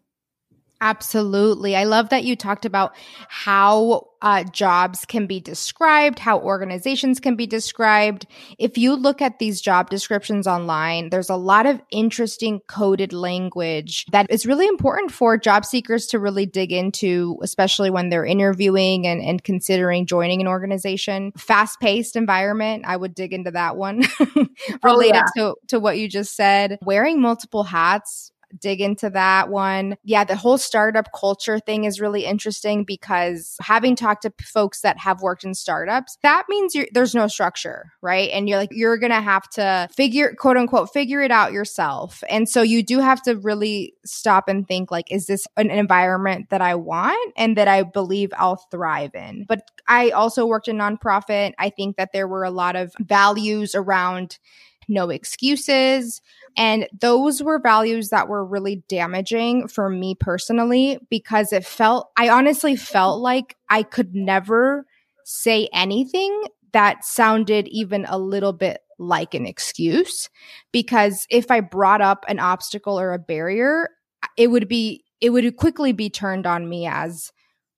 Absolutely. 0.82 1.76
I 1.76 1.86
love 1.86 2.10
that 2.10 2.26
you 2.26 2.36
talked 2.36 2.66
about 2.66 2.94
how 3.30 4.10
uh, 4.22 4.44
jobs 4.44 5.06
can 5.06 5.28
be 5.28 5.40
described, 5.40 6.20
how 6.20 6.40
organizations 6.40 7.20
can 7.20 7.36
be 7.36 7.48
described. 7.48 8.26
If 8.58 8.78
you 8.78 8.96
look 8.96 9.22
at 9.22 9.40
these 9.40 9.62
job 9.62 9.90
descriptions 9.90 10.48
online, 10.48 11.12
there's 11.12 11.30
a 11.30 11.36
lot 11.36 11.66
of 11.66 11.82
interesting 11.92 12.60
coded 12.68 13.14
language 13.14 14.06
that 14.12 14.26
is 14.30 14.46
really 14.46 14.68
important 14.68 15.12
for 15.12 15.38
job 15.38 15.64
seekers 15.64 16.08
to 16.08 16.20
really 16.20 16.46
dig 16.46 16.72
into, 16.72 17.38
especially 17.42 17.90
when 17.90 18.10
they're 18.10 18.26
interviewing 18.26 19.08
and, 19.08 19.22
and 19.22 19.44
considering 19.44 20.06
joining 20.06 20.42
an 20.42 20.48
organization. 20.48 21.32
Fast 21.38 21.80
paced 21.80 22.16
environment, 22.16 22.84
I 22.86 22.98
would 22.98 23.16
dig 23.16 23.32
into 23.32 23.52
that 23.52 23.78
one 23.78 24.04
related 24.84 25.16
oh, 25.16 25.32
yeah. 25.36 25.50
to, 25.52 25.56
to 25.68 25.80
what 25.80 26.00
you 26.00 26.10
just 26.10 26.36
said. 26.36 26.80
Wearing 26.82 27.22
multiple 27.22 27.64
hats 27.64 28.32
dig 28.60 28.82
into 28.82 29.10
that 29.10 29.50
one. 29.50 29.98
Yeah, 30.04 30.24
the 30.24 30.36
whole 30.36 30.58
startup 30.58 31.10
culture 31.14 31.60
thing 31.60 31.84
is 31.84 32.00
really 32.00 32.26
interesting 32.26 32.84
because 32.84 33.58
having 33.62 33.96
talked 33.96 34.24
to 34.24 34.34
folks 34.44 34.82
that 34.82 34.98
have 35.00 35.22
worked 35.22 35.44
in 35.44 35.54
startups, 35.54 36.18
that 36.24 36.46
means 36.50 36.76
there's 36.94 37.16
no 37.16 37.28
structure, 37.28 37.92
right? 38.02 38.30
And 38.32 38.48
you're 38.48 38.58
like, 38.58 38.70
you're 38.72 38.98
going 38.98 39.12
to 39.12 39.22
have 39.22 39.50
to 39.52 39.88
figure, 39.96 40.36
quote 40.40 40.58
unquote, 40.58 40.92
figure 40.94 41.22
it 41.22 41.32
out 41.32 41.52
yourself. 41.52 42.24
And 42.30 42.48
so 42.48 42.62
you 42.62 42.84
do 42.84 43.00
have 43.00 43.22
to 43.24 43.38
really 43.38 43.94
stop 44.06 44.48
and 44.48 44.68
think, 44.68 44.92
like, 44.92 45.12
is 45.12 45.26
this 45.26 45.48
an 45.58 45.70
environment 45.70 46.50
that 46.50 46.62
I 46.62 46.76
want 46.76 47.34
and 47.38 47.58
that 47.58 47.68
I 47.68 47.84
believe 47.84 48.32
I'll 48.38 48.58
thrive 48.72 49.16
in? 49.16 49.46
But 49.48 49.70
I 49.88 50.10
also 50.12 50.46
worked 50.46 50.68
in 50.68 50.78
nonprofit. 50.78 51.54
I 51.60 51.70
think 51.70 51.98
that 51.98 52.12
there 52.14 52.28
were 52.28 52.44
a 52.44 52.52
lot 52.52 52.76
of 52.76 52.94
values 53.00 53.76
around 53.76 54.40
no 54.88 55.10
excuses. 55.10 56.22
And 56.58 56.88
those 57.00 57.44
were 57.44 57.60
values 57.60 58.10
that 58.10 58.28
were 58.28 58.46
really 58.46 58.84
damaging 58.88 59.68
for 59.68 59.90
me 59.90 60.16
personally 60.16 61.00
because 61.10 61.52
it 61.52 61.66
felt, 61.66 62.12
I 62.18 62.30
honestly 62.30 62.76
felt 62.76 63.22
like 63.22 63.58
I 63.70 63.84
could 63.84 64.16
never 64.16 64.86
say 65.24 65.70
anything 65.74 66.46
that 66.72 67.04
sounded 67.04 67.68
even 67.70 68.06
a 68.08 68.18
little 68.18 68.54
bit 68.54 68.82
like 68.98 69.34
an 69.34 69.46
excuse. 69.46 70.30
Because 70.72 71.28
if 71.30 71.52
I 71.52 71.60
brought 71.60 72.02
up 72.02 72.26
an 72.28 72.40
obstacle 72.40 73.00
or 73.00 73.14
a 73.14 73.20
barrier, 73.20 73.90
it 74.38 74.48
would 74.48 74.68
be, 74.68 75.04
it 75.22 75.32
would 75.32 75.58
quickly 75.58 75.92
be 75.92 76.10
turned 76.10 76.46
on 76.46 76.70
me 76.70 76.88
as, 76.88 77.32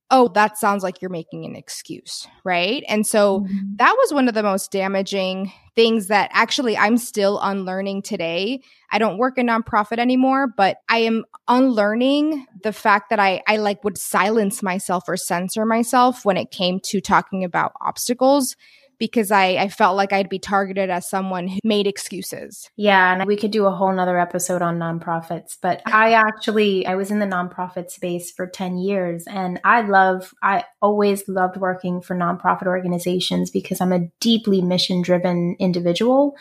oh, 0.09 0.29
that 0.29 0.57
sounds 0.57 0.83
like 0.83 1.01
you're 1.01 1.09
making 1.09 1.45
an 1.45 1.55
excuse, 1.55 2.27
right? 2.45 2.83
And 2.87 3.05
so 3.05 3.41
mm-hmm. 3.41 3.75
that 3.75 3.93
was 3.97 4.13
one 4.13 4.27
of 4.27 4.33
the 4.33 4.43
most 4.43 4.71
damaging 4.71 5.51
things 5.75 6.07
that 6.07 6.29
actually 6.33 6.77
I'm 6.77 6.97
still 6.97 7.39
unlearning 7.41 8.03
today. 8.03 8.61
I 8.91 8.99
don't 8.99 9.17
work 9.17 9.37
in 9.37 9.47
nonprofit 9.47 9.99
anymore, 9.99 10.47
but 10.47 10.77
I 10.89 10.99
am 10.99 11.25
unlearning 11.47 12.45
the 12.63 12.73
fact 12.73 13.09
that 13.09 13.19
I, 13.19 13.41
I 13.47 13.57
like 13.57 13.83
would 13.83 13.97
silence 13.97 14.63
myself 14.63 15.03
or 15.07 15.17
censor 15.17 15.65
myself 15.65 16.23
when 16.23 16.37
it 16.37 16.51
came 16.51 16.79
to 16.85 17.01
talking 17.01 17.43
about 17.43 17.73
obstacles 17.81 18.55
because 18.99 19.31
I, 19.31 19.45
I 19.55 19.69
felt 19.69 19.95
like 19.95 20.13
I'd 20.13 20.29
be 20.29 20.39
targeted 20.39 20.89
as 20.89 21.09
someone 21.09 21.47
who 21.47 21.59
made 21.63 21.87
excuses. 21.87 22.69
Yeah, 22.75 23.13
and 23.13 23.25
we 23.25 23.37
could 23.37 23.51
do 23.51 23.65
a 23.65 23.71
whole 23.71 23.93
nother 23.93 24.19
episode 24.19 24.61
on 24.61 24.79
nonprofits. 24.79 25.57
But 25.61 25.81
I 25.85 26.13
actually 26.13 26.85
I 26.85 26.95
was 26.95 27.11
in 27.11 27.19
the 27.19 27.25
nonprofit 27.25 27.89
space 27.91 28.31
for 28.31 28.47
10 28.47 28.77
years 28.77 29.25
and 29.27 29.59
I 29.63 29.81
love 29.81 30.33
I 30.41 30.65
always 30.81 31.27
loved 31.27 31.57
working 31.57 32.01
for 32.01 32.15
nonprofit 32.15 32.67
organizations 32.67 33.51
because 33.51 33.81
I'm 33.81 33.93
a 33.93 34.07
deeply 34.19 34.61
mission 34.61 35.01
driven 35.01 35.55
individual 35.59 36.35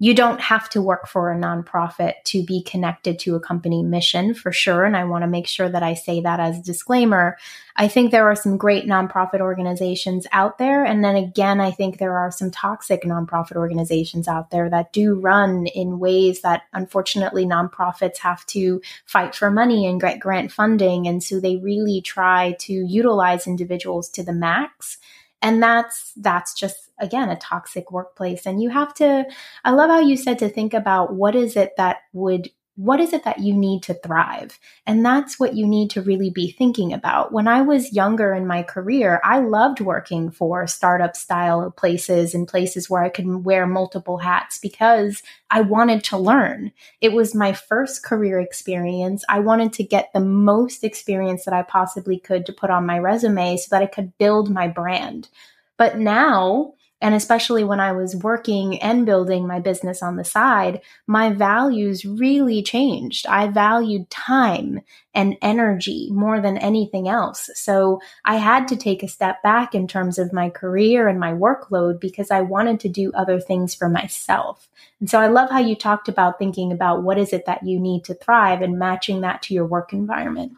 you 0.00 0.12
don't 0.12 0.40
have 0.40 0.68
to 0.68 0.82
work 0.82 1.06
for 1.06 1.32
a 1.32 1.38
nonprofit 1.38 2.14
to 2.24 2.42
be 2.42 2.62
connected 2.62 3.16
to 3.20 3.36
a 3.36 3.40
company 3.40 3.82
mission 3.82 4.34
for 4.34 4.50
sure. 4.50 4.84
And 4.84 4.96
I 4.96 5.04
want 5.04 5.22
to 5.22 5.28
make 5.28 5.46
sure 5.46 5.68
that 5.68 5.84
I 5.84 5.94
say 5.94 6.20
that 6.20 6.40
as 6.40 6.58
a 6.58 6.62
disclaimer. 6.62 7.36
I 7.76 7.86
think 7.86 8.10
there 8.10 8.28
are 8.28 8.34
some 8.34 8.56
great 8.56 8.86
nonprofit 8.86 9.40
organizations 9.40 10.26
out 10.32 10.58
there. 10.58 10.84
And 10.84 11.04
then 11.04 11.14
again, 11.14 11.60
I 11.60 11.70
think 11.70 11.98
there 11.98 12.18
are 12.18 12.32
some 12.32 12.50
toxic 12.50 13.04
nonprofit 13.04 13.54
organizations 13.56 14.26
out 14.26 14.50
there 14.50 14.68
that 14.68 14.92
do 14.92 15.14
run 15.14 15.66
in 15.68 16.00
ways 16.00 16.40
that 16.40 16.62
unfortunately 16.72 17.46
nonprofits 17.46 18.18
have 18.18 18.44
to 18.46 18.82
fight 19.06 19.34
for 19.34 19.48
money 19.48 19.86
and 19.86 20.00
get 20.00 20.18
grant 20.18 20.50
funding. 20.50 21.06
And 21.06 21.22
so 21.22 21.38
they 21.38 21.56
really 21.56 22.00
try 22.00 22.56
to 22.60 22.72
utilize 22.72 23.46
individuals 23.46 24.08
to 24.10 24.24
the 24.24 24.32
max 24.32 24.98
and 25.44 25.62
that's 25.62 26.12
that's 26.16 26.54
just 26.54 26.83
again 26.98 27.28
a 27.28 27.36
toxic 27.36 27.90
workplace 27.90 28.46
and 28.46 28.62
you 28.62 28.70
have 28.70 28.94
to 28.94 29.24
i 29.64 29.70
love 29.70 29.90
how 29.90 30.00
you 30.00 30.16
said 30.16 30.38
to 30.38 30.48
think 30.48 30.74
about 30.74 31.14
what 31.14 31.34
is 31.34 31.56
it 31.56 31.72
that 31.76 31.98
would 32.12 32.50
what 32.76 32.98
is 32.98 33.12
it 33.12 33.22
that 33.22 33.38
you 33.38 33.54
need 33.54 33.84
to 33.84 33.94
thrive? 33.94 34.58
And 34.84 35.06
that's 35.06 35.38
what 35.38 35.54
you 35.54 35.64
need 35.64 35.90
to 35.90 36.02
really 36.02 36.30
be 36.30 36.50
thinking 36.50 36.92
about. 36.92 37.32
When 37.32 37.46
I 37.46 37.62
was 37.62 37.92
younger 37.92 38.34
in 38.34 38.48
my 38.48 38.64
career, 38.64 39.20
I 39.22 39.38
loved 39.38 39.80
working 39.80 40.30
for 40.30 40.66
startup 40.66 41.14
style 41.14 41.70
places 41.70 42.34
and 42.34 42.48
places 42.48 42.90
where 42.90 43.04
I 43.04 43.10
could 43.10 43.44
wear 43.44 43.66
multiple 43.66 44.18
hats 44.18 44.58
because 44.58 45.22
I 45.50 45.60
wanted 45.60 46.02
to 46.04 46.18
learn. 46.18 46.72
It 47.00 47.12
was 47.12 47.34
my 47.34 47.52
first 47.52 48.02
career 48.02 48.40
experience. 48.40 49.24
I 49.28 49.38
wanted 49.38 49.72
to 49.74 49.84
get 49.84 50.10
the 50.12 50.20
most 50.20 50.82
experience 50.82 51.44
that 51.44 51.54
I 51.54 51.62
possibly 51.62 52.18
could 52.18 52.44
to 52.46 52.52
put 52.52 52.70
on 52.70 52.86
my 52.86 52.98
resume 52.98 53.56
so 53.56 53.68
that 53.70 53.82
I 53.82 53.86
could 53.86 54.18
build 54.18 54.50
my 54.50 54.66
brand. 54.66 55.28
But 55.76 55.98
now, 55.98 56.74
and 57.04 57.14
especially 57.14 57.64
when 57.64 57.80
I 57.80 57.92
was 57.92 58.16
working 58.16 58.80
and 58.80 59.04
building 59.04 59.46
my 59.46 59.60
business 59.60 60.02
on 60.02 60.16
the 60.16 60.24
side, 60.24 60.80
my 61.06 61.34
values 61.34 62.06
really 62.06 62.62
changed. 62.62 63.26
I 63.26 63.48
valued 63.48 64.08
time 64.08 64.80
and 65.12 65.36
energy 65.42 66.08
more 66.10 66.40
than 66.40 66.56
anything 66.56 67.06
else. 67.06 67.50
So 67.56 68.00
I 68.24 68.36
had 68.36 68.68
to 68.68 68.76
take 68.76 69.02
a 69.02 69.08
step 69.08 69.42
back 69.42 69.74
in 69.74 69.86
terms 69.86 70.18
of 70.18 70.32
my 70.32 70.48
career 70.48 71.06
and 71.06 71.20
my 71.20 71.34
workload 71.34 72.00
because 72.00 72.30
I 72.30 72.40
wanted 72.40 72.80
to 72.80 72.88
do 72.88 73.12
other 73.12 73.38
things 73.38 73.74
for 73.74 73.90
myself. 73.90 74.70
And 74.98 75.10
so 75.10 75.20
I 75.20 75.26
love 75.26 75.50
how 75.50 75.60
you 75.60 75.76
talked 75.76 76.08
about 76.08 76.38
thinking 76.38 76.72
about 76.72 77.02
what 77.02 77.18
is 77.18 77.34
it 77.34 77.44
that 77.44 77.66
you 77.66 77.78
need 77.78 78.04
to 78.04 78.14
thrive 78.14 78.62
and 78.62 78.78
matching 78.78 79.20
that 79.20 79.42
to 79.42 79.52
your 79.52 79.66
work 79.66 79.92
environment. 79.92 80.52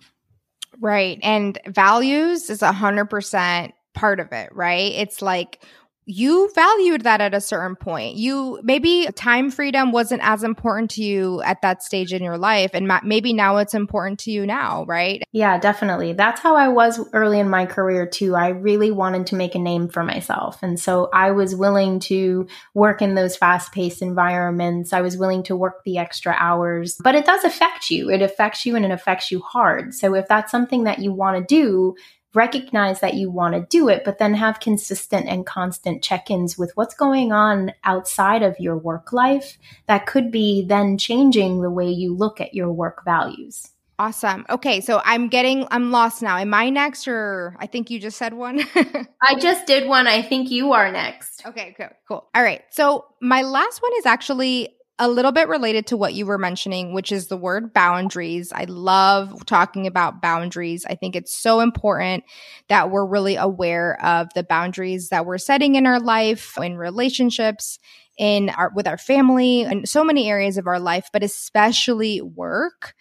Right. 0.79 1.19
And 1.25 1.59
values 1.67 2.51
is 2.51 2.63
a 2.63 2.71
hundred 2.71 3.07
percent 3.07 3.75
part 3.95 4.21
of 4.21 4.31
it, 4.31 4.55
right? 4.55 4.93
It's 4.93 5.21
like 5.21 5.65
you 6.07 6.51
valued 6.55 7.03
that 7.03 7.21
at 7.21 7.35
a 7.35 7.41
certain 7.41 7.75
point. 7.75 8.17
You 8.17 8.61
maybe 8.63 9.09
time 9.17 9.51
freedom 9.51 9.91
wasn't 9.91 10.23
as 10.23 10.45
important 10.45 10.93
to 10.93 11.03
you 11.03 11.43
at 11.43 11.63
that 11.63 11.83
stage 11.83 12.13
in 12.13 12.23
your 12.23 12.39
life, 12.39 12.71
and 12.75 12.87
ma- 12.87 13.01
maybe 13.03 13.33
now 13.33 13.57
it's 13.57 13.75
important 13.75 14.21
to 14.21 14.31
you 14.31 14.47
now, 14.47 14.85
right? 14.87 15.23
Yeah, 15.33 15.59
definitely. 15.59 16.13
That's 16.13 16.41
how 16.41 16.55
I 16.55 16.69
was 16.69 17.01
early 17.13 17.41
in 17.41 17.51
my 17.51 17.67
career 17.67 18.07
too. 18.07 18.37
I 18.37 18.49
really 18.49 18.93
wanted 18.93 19.27
to 19.29 19.37
make 19.37 19.57
a 19.57 19.59
name 19.59 19.89
for 19.89 20.05
myself. 20.05 20.63
And 20.63 20.79
so 20.79 21.11
I 21.13 21.33
was 21.33 21.57
willing 21.57 21.99
to 22.01 22.47
work 22.73 23.03
in 23.03 23.17
those 23.17 23.37
fast 23.37 23.73
paced 23.73 24.01
environments. 24.01 24.93
I 24.93 25.01
was 25.01 25.17
willing 25.17 25.43
to 25.45 25.57
work 25.57 25.83
the 25.85 25.99
extra 25.99 26.37
hours, 26.39 26.97
but 27.03 27.17
it 27.17 27.27
does 27.27 27.43
affect 27.43 27.91
you. 27.91 28.11
It 28.11 28.23
affects 28.23 28.65
you 28.65 28.77
and 28.77 28.85
it 28.85 28.93
affects 28.93 29.33
you 29.33 29.41
hard. 29.41 29.93
So 29.93 30.15
if 30.15 30.29
that's 30.29 30.53
something 30.53 30.85
that 30.85 31.01
you 31.01 31.13
want 31.13 31.37
to 31.37 31.55
do, 31.55 31.97
recognize 32.37 33.01
that 33.01 33.15
you 33.15 33.31
want 33.31 33.55
to 33.55 33.67
do 33.69 33.89
it, 33.89 34.03
but 34.05 34.19
then 34.19 34.35
have 34.35 34.61
consistent 34.61 35.27
and 35.27 35.47
constant 35.47 36.05
check 36.05 36.31
ins 36.31 36.59
with 36.59 36.71
what's 36.77 36.95
going 36.95 37.33
on 37.33 37.73
outside 37.83 38.43
of 38.43 38.61
your 38.61 38.77
work 38.77 39.13
life 39.13 39.59
that 39.87 40.07
could 40.07 40.31
be 40.31 40.65
then 40.65 40.99
changing 40.99 41.63
the 41.63 41.71
way 41.71 41.91
you 41.91 42.15
look 42.15 42.41
at 42.41 42.55
your 42.55 42.71
work 42.71 43.05
values. 43.05 43.73
Awesome. 43.99 44.45
Okay, 44.51 44.83
so 44.83 45.01
I'm 45.07 45.29
getting 45.29 45.67
I'm 45.71 45.91
lost 45.91 46.21
now. 46.21 46.37
Am 46.37 46.53
I 46.53 46.69
next 46.69 47.09
or 47.09 47.57
I 47.59 47.67
think 47.67 47.91
you 47.91 47.99
just 47.99 48.19
said 48.19 48.35
one? 48.35 48.61
I 49.23 49.39
just 49.39 49.67
did 49.67 49.89
one. 49.89 50.07
I 50.07 50.21
think 50.21 50.51
you 50.51 50.75
are 50.75 50.93
next. 50.93 51.47
Okay, 51.47 51.75
cool. 51.79 51.89
Cool. 52.07 52.29
All 52.35 52.43
right. 52.43 52.63
So 52.69 53.07
my 53.23 53.41
last 53.41 53.81
one 53.81 53.93
is 53.97 54.05
actually 54.05 54.77
a 54.99 55.09
little 55.09 55.33
bit 55.33 55.49
related 55.49 55.87
to 55.89 55.97
what 55.97 56.15
you 56.15 56.25
were 56.25 56.39
mentioning, 56.39 56.95
which 56.95 57.13
is 57.13 57.27
the 57.27 57.37
word 57.37 57.75
boundaries. 57.75 58.53
I 58.53 58.65
love 58.65 59.45
talking 59.45 59.87
about 59.87 60.23
boundaries. 60.23 60.87
I 60.89 60.95
think 60.95 61.15
it's 61.15 61.37
so 61.37 61.61
important 61.61 62.25
that 62.69 62.91
we're 62.91 63.07
really 63.07 63.37
aware 63.37 64.03
of 64.03 64.29
the 64.35 64.43
boundaries 64.43 65.11
that 65.11 65.27
we're 65.27 65.39
setting 65.39 65.75
in 65.75 65.87
our 65.87 66.01
life, 66.01 66.57
in 66.57 66.79
relationships, 66.79 67.79
in 68.17 68.49
our 68.49 68.73
with 68.75 68.87
our 68.87 68.97
family, 68.97 69.63
and 69.63 69.87
so 69.87 70.03
many 70.03 70.31
areas 70.31 70.57
of 70.57 70.67
our 70.67 70.81
life, 70.81 71.11
but 71.13 71.23
especially 71.23 72.23
work. 72.23 72.95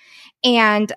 And 0.43 0.91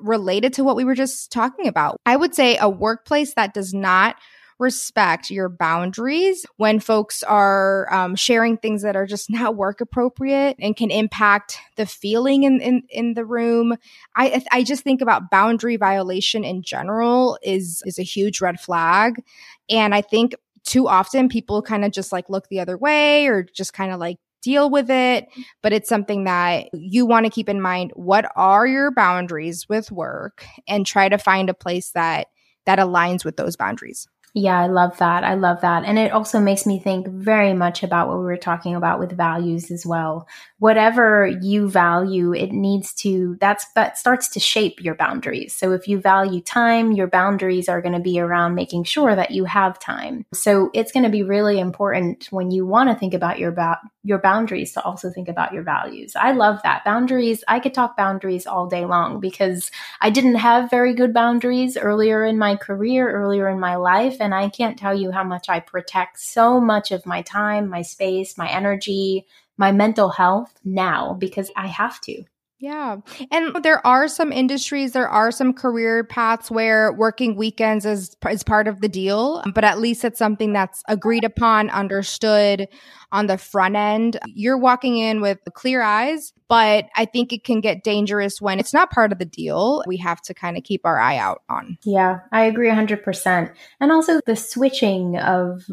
related 0.00 0.52
to 0.54 0.64
what 0.64 0.76
we 0.76 0.84
were 0.84 0.94
just 0.94 1.30
talking 1.30 1.66
about, 1.68 1.96
I 2.04 2.16
would 2.16 2.34
say 2.34 2.58
a 2.58 2.68
workplace 2.68 3.34
that 3.34 3.54
does 3.54 3.72
not 3.72 4.16
respect 4.58 5.30
your 5.30 5.48
boundaries 5.48 6.46
when 6.56 6.80
folks 6.80 7.22
are 7.22 7.92
um, 7.92 8.14
sharing 8.14 8.56
things 8.56 8.82
that 8.82 8.96
are 8.96 9.06
just 9.06 9.30
not 9.30 9.56
work 9.56 9.80
appropriate 9.80 10.56
and 10.58 10.76
can 10.76 10.90
impact 10.90 11.58
the 11.76 11.86
feeling 11.86 12.44
in, 12.44 12.60
in, 12.60 12.82
in 12.90 13.14
the 13.14 13.24
room. 13.24 13.76
I, 14.16 14.44
I 14.52 14.62
just 14.62 14.84
think 14.84 15.00
about 15.00 15.30
boundary 15.30 15.76
violation 15.76 16.44
in 16.44 16.62
general 16.62 17.38
is, 17.42 17.82
is 17.86 17.98
a 17.98 18.04
huge 18.04 18.40
red 18.40 18.60
flag. 18.60 19.22
And 19.68 19.94
I 19.94 20.00
think 20.00 20.34
too 20.64 20.88
often 20.88 21.28
people 21.28 21.62
kind 21.62 21.84
of 21.84 21.90
just 21.90 22.12
like 22.12 22.30
look 22.30 22.48
the 22.48 22.60
other 22.60 22.78
way 22.78 23.26
or 23.26 23.42
just 23.42 23.72
kind 23.72 23.92
of 23.92 23.98
like 23.98 24.18
deal 24.42 24.70
with 24.70 24.90
it. 24.90 25.28
But 25.62 25.72
it's 25.72 25.88
something 25.88 26.24
that 26.24 26.68
you 26.72 27.06
want 27.06 27.26
to 27.26 27.30
keep 27.30 27.48
in 27.48 27.60
mind. 27.60 27.92
What 27.94 28.30
are 28.36 28.66
your 28.66 28.90
boundaries 28.90 29.68
with 29.68 29.90
work 29.90 30.44
and 30.66 30.86
try 30.86 31.08
to 31.08 31.18
find 31.18 31.48
a 31.48 31.54
place 31.54 31.90
that 31.92 32.26
that 32.66 32.78
aligns 32.78 33.24
with 33.24 33.36
those 33.36 33.56
boundaries. 33.56 34.08
Yeah, 34.34 34.58
I 34.58 34.66
love 34.66 34.96
that. 34.96 35.24
I 35.24 35.34
love 35.34 35.60
that. 35.60 35.84
And 35.84 35.98
it 35.98 36.10
also 36.10 36.40
makes 36.40 36.64
me 36.64 36.78
think 36.78 37.06
very 37.06 37.52
much 37.52 37.82
about 37.82 38.08
what 38.08 38.16
we 38.16 38.24
were 38.24 38.38
talking 38.38 38.74
about 38.74 38.98
with 38.98 39.14
values 39.14 39.70
as 39.70 39.84
well. 39.84 40.26
Whatever 40.58 41.26
you 41.42 41.68
value, 41.68 42.32
it 42.32 42.50
needs 42.50 42.94
to 42.94 43.36
that's 43.40 43.66
that 43.74 43.98
starts 43.98 44.30
to 44.30 44.40
shape 44.40 44.82
your 44.82 44.94
boundaries. 44.94 45.54
So 45.54 45.72
if 45.72 45.86
you 45.86 46.00
value 46.00 46.40
time, 46.40 46.92
your 46.92 47.08
boundaries 47.08 47.68
are 47.68 47.82
going 47.82 47.92
to 47.92 48.00
be 48.00 48.18
around 48.20 48.54
making 48.54 48.84
sure 48.84 49.14
that 49.14 49.32
you 49.32 49.44
have 49.44 49.78
time. 49.78 50.24
So 50.32 50.70
it's 50.72 50.92
going 50.92 51.04
to 51.04 51.10
be 51.10 51.24
really 51.24 51.60
important 51.60 52.28
when 52.30 52.50
you 52.50 52.64
want 52.64 52.88
to 52.88 52.94
think 52.94 53.12
about 53.12 53.38
your 53.38 53.50
ba- 53.50 53.80
your 54.02 54.18
boundaries 54.18 54.72
to 54.72 54.82
also 54.82 55.10
think 55.10 55.28
about 55.28 55.52
your 55.52 55.62
values. 55.62 56.16
I 56.16 56.32
love 56.32 56.60
that. 56.64 56.84
Boundaries, 56.84 57.44
I 57.48 57.60
could 57.60 57.74
talk 57.74 57.96
boundaries 57.96 58.46
all 58.46 58.66
day 58.66 58.84
long 58.84 59.20
because 59.20 59.70
I 60.00 60.10
didn't 60.10 60.36
have 60.36 60.70
very 60.70 60.94
good 60.94 61.12
boundaries 61.12 61.76
earlier 61.76 62.24
in 62.24 62.38
my 62.38 62.56
career, 62.56 63.10
earlier 63.10 63.48
in 63.48 63.60
my 63.60 63.76
life 63.76 64.16
and 64.22 64.34
I 64.34 64.48
can't 64.48 64.78
tell 64.78 64.94
you 64.94 65.10
how 65.10 65.24
much 65.24 65.48
I 65.48 65.60
protect 65.60 66.20
so 66.20 66.60
much 66.60 66.92
of 66.92 67.04
my 67.04 67.22
time, 67.22 67.68
my 67.68 67.82
space, 67.82 68.38
my 68.38 68.48
energy, 68.50 69.26
my 69.58 69.72
mental 69.72 70.08
health 70.08 70.58
now 70.64 71.14
because 71.14 71.50
I 71.56 71.66
have 71.66 72.00
to. 72.02 72.24
Yeah. 72.62 72.98
And 73.32 73.56
there 73.64 73.84
are 73.84 74.06
some 74.06 74.30
industries, 74.30 74.92
there 74.92 75.08
are 75.08 75.32
some 75.32 75.52
career 75.52 76.04
paths 76.04 76.48
where 76.48 76.92
working 76.92 77.34
weekends 77.34 77.84
is, 77.84 78.16
is 78.30 78.44
part 78.44 78.68
of 78.68 78.80
the 78.80 78.88
deal, 78.88 79.42
but 79.52 79.64
at 79.64 79.80
least 79.80 80.04
it's 80.04 80.20
something 80.20 80.52
that's 80.52 80.80
agreed 80.88 81.24
upon, 81.24 81.70
understood 81.70 82.68
on 83.10 83.26
the 83.26 83.36
front 83.36 83.74
end. 83.74 84.16
You're 84.26 84.58
walking 84.58 84.96
in 84.96 85.20
with 85.20 85.38
clear 85.54 85.82
eyes, 85.82 86.32
but 86.48 86.86
I 86.94 87.04
think 87.04 87.32
it 87.32 87.42
can 87.42 87.60
get 87.60 87.82
dangerous 87.82 88.40
when 88.40 88.60
it's 88.60 88.72
not 88.72 88.92
part 88.92 89.10
of 89.10 89.18
the 89.18 89.24
deal. 89.24 89.82
We 89.88 89.96
have 89.96 90.22
to 90.22 90.32
kind 90.32 90.56
of 90.56 90.62
keep 90.62 90.82
our 90.84 91.00
eye 91.00 91.16
out 91.16 91.42
on. 91.48 91.78
Yeah, 91.84 92.20
I 92.30 92.44
agree 92.44 92.68
100%. 92.70 93.52
And 93.80 93.90
also 93.90 94.20
the 94.24 94.36
switching 94.36 95.18
of 95.18 95.64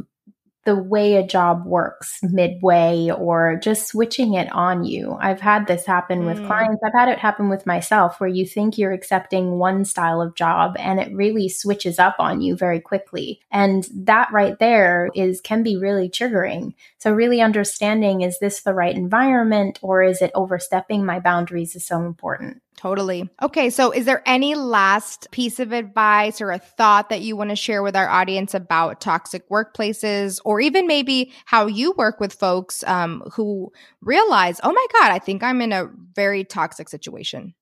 the 0.70 0.76
way 0.76 1.16
a 1.16 1.26
job 1.26 1.66
works 1.66 2.20
midway 2.22 3.10
or 3.10 3.60
just 3.60 3.88
switching 3.88 4.36
it 4.36 4.48
on 4.52 4.84
you. 4.84 5.18
I've 5.20 5.42
had 5.42 5.66
this 5.66 5.84
happen 5.84 6.22
mm. 6.22 6.26
with 6.28 6.46
clients. 6.46 6.84
I've 6.86 6.94
had 6.94 7.10
it 7.10 7.18
happen 7.18 7.50
with 7.50 7.66
myself 7.66 8.20
where 8.20 8.30
you 8.30 8.46
think 8.46 8.78
you're 8.78 8.92
accepting 8.92 9.58
one 9.58 9.84
style 9.84 10.22
of 10.22 10.36
job 10.36 10.76
and 10.78 11.00
it 11.00 11.12
really 11.12 11.50
switches 11.50 11.98
up 11.98 12.18
on 12.20 12.42
you 12.42 12.56
very 12.56 12.80
quickly. 12.80 13.42
And 13.50 13.88
that 13.96 14.32
right 14.32 14.60
there 14.60 15.10
is 15.16 15.42
can 15.42 15.64
be 15.64 15.76
really 15.76 16.08
triggering. 16.08 16.76
So 17.00 17.12
really 17.12 17.42
understanding 17.42 18.22
is 18.22 18.38
this 18.38 18.62
the 18.62 18.76
right 18.76 18.96
environment 18.96 19.80
or 19.82 20.04
is 20.04 20.22
it 20.22 20.30
overstepping 20.36 21.04
my 21.04 21.20
boundaries 21.20 21.76
is 21.76 21.84
so 21.84 22.00
important. 22.06 22.62
Totally. 22.80 23.30
Okay. 23.42 23.70
So, 23.72 23.92
is 23.92 24.06
there 24.06 24.24
any 24.26 24.56
last 24.56 25.30
piece 25.32 25.60
of 25.60 25.74
advice 25.74 26.40
or 26.40 26.50
a 26.50 26.58
thought 26.58 27.10
that 27.10 27.20
you 27.20 27.36
want 27.36 27.50
to 27.50 27.56
share 27.58 27.84
with 27.84 27.94
our 27.94 28.08
audience 28.08 28.54
about 28.54 29.02
toxic 29.02 29.50
workplaces, 29.50 30.40
or 30.46 30.62
even 30.62 30.88
maybe 30.88 31.34
how 31.44 31.68
you 31.68 31.94
work 31.98 32.22
with 32.22 32.32
folks 32.32 32.82
um, 32.88 33.22
who 33.34 33.70
realize, 34.00 34.62
oh 34.64 34.72
my 34.72 34.88
God, 34.94 35.12
I 35.12 35.20
think 35.20 35.44
I'm 35.44 35.60
in 35.62 35.74
a 35.74 35.90
very 36.16 36.46
toxic 36.46 36.88
situation? 36.88 37.54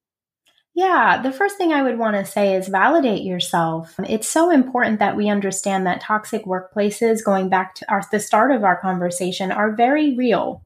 Yeah, 0.76 1.20
the 1.24 1.32
first 1.32 1.58
thing 1.58 1.74
I 1.74 1.82
would 1.82 1.98
want 1.98 2.16
to 2.16 2.24
say 2.24 2.54
is 2.54 2.68
validate 2.68 3.24
yourself. 3.24 3.96
It's 4.08 4.30
so 4.30 4.52
important 4.52 5.00
that 5.00 5.18
we 5.18 5.30
understand 5.30 5.88
that 5.88 6.02
toxic 6.02 6.46
workplaces, 6.46 7.26
going 7.26 7.50
back 7.50 7.74
to 7.76 7.92
our, 7.92 8.04
the 8.12 8.20
start 8.20 8.52
of 8.52 8.64
our 8.64 8.80
conversation, 8.80 9.52
are 9.52 9.76
very 9.76 10.16
real. 10.16 10.62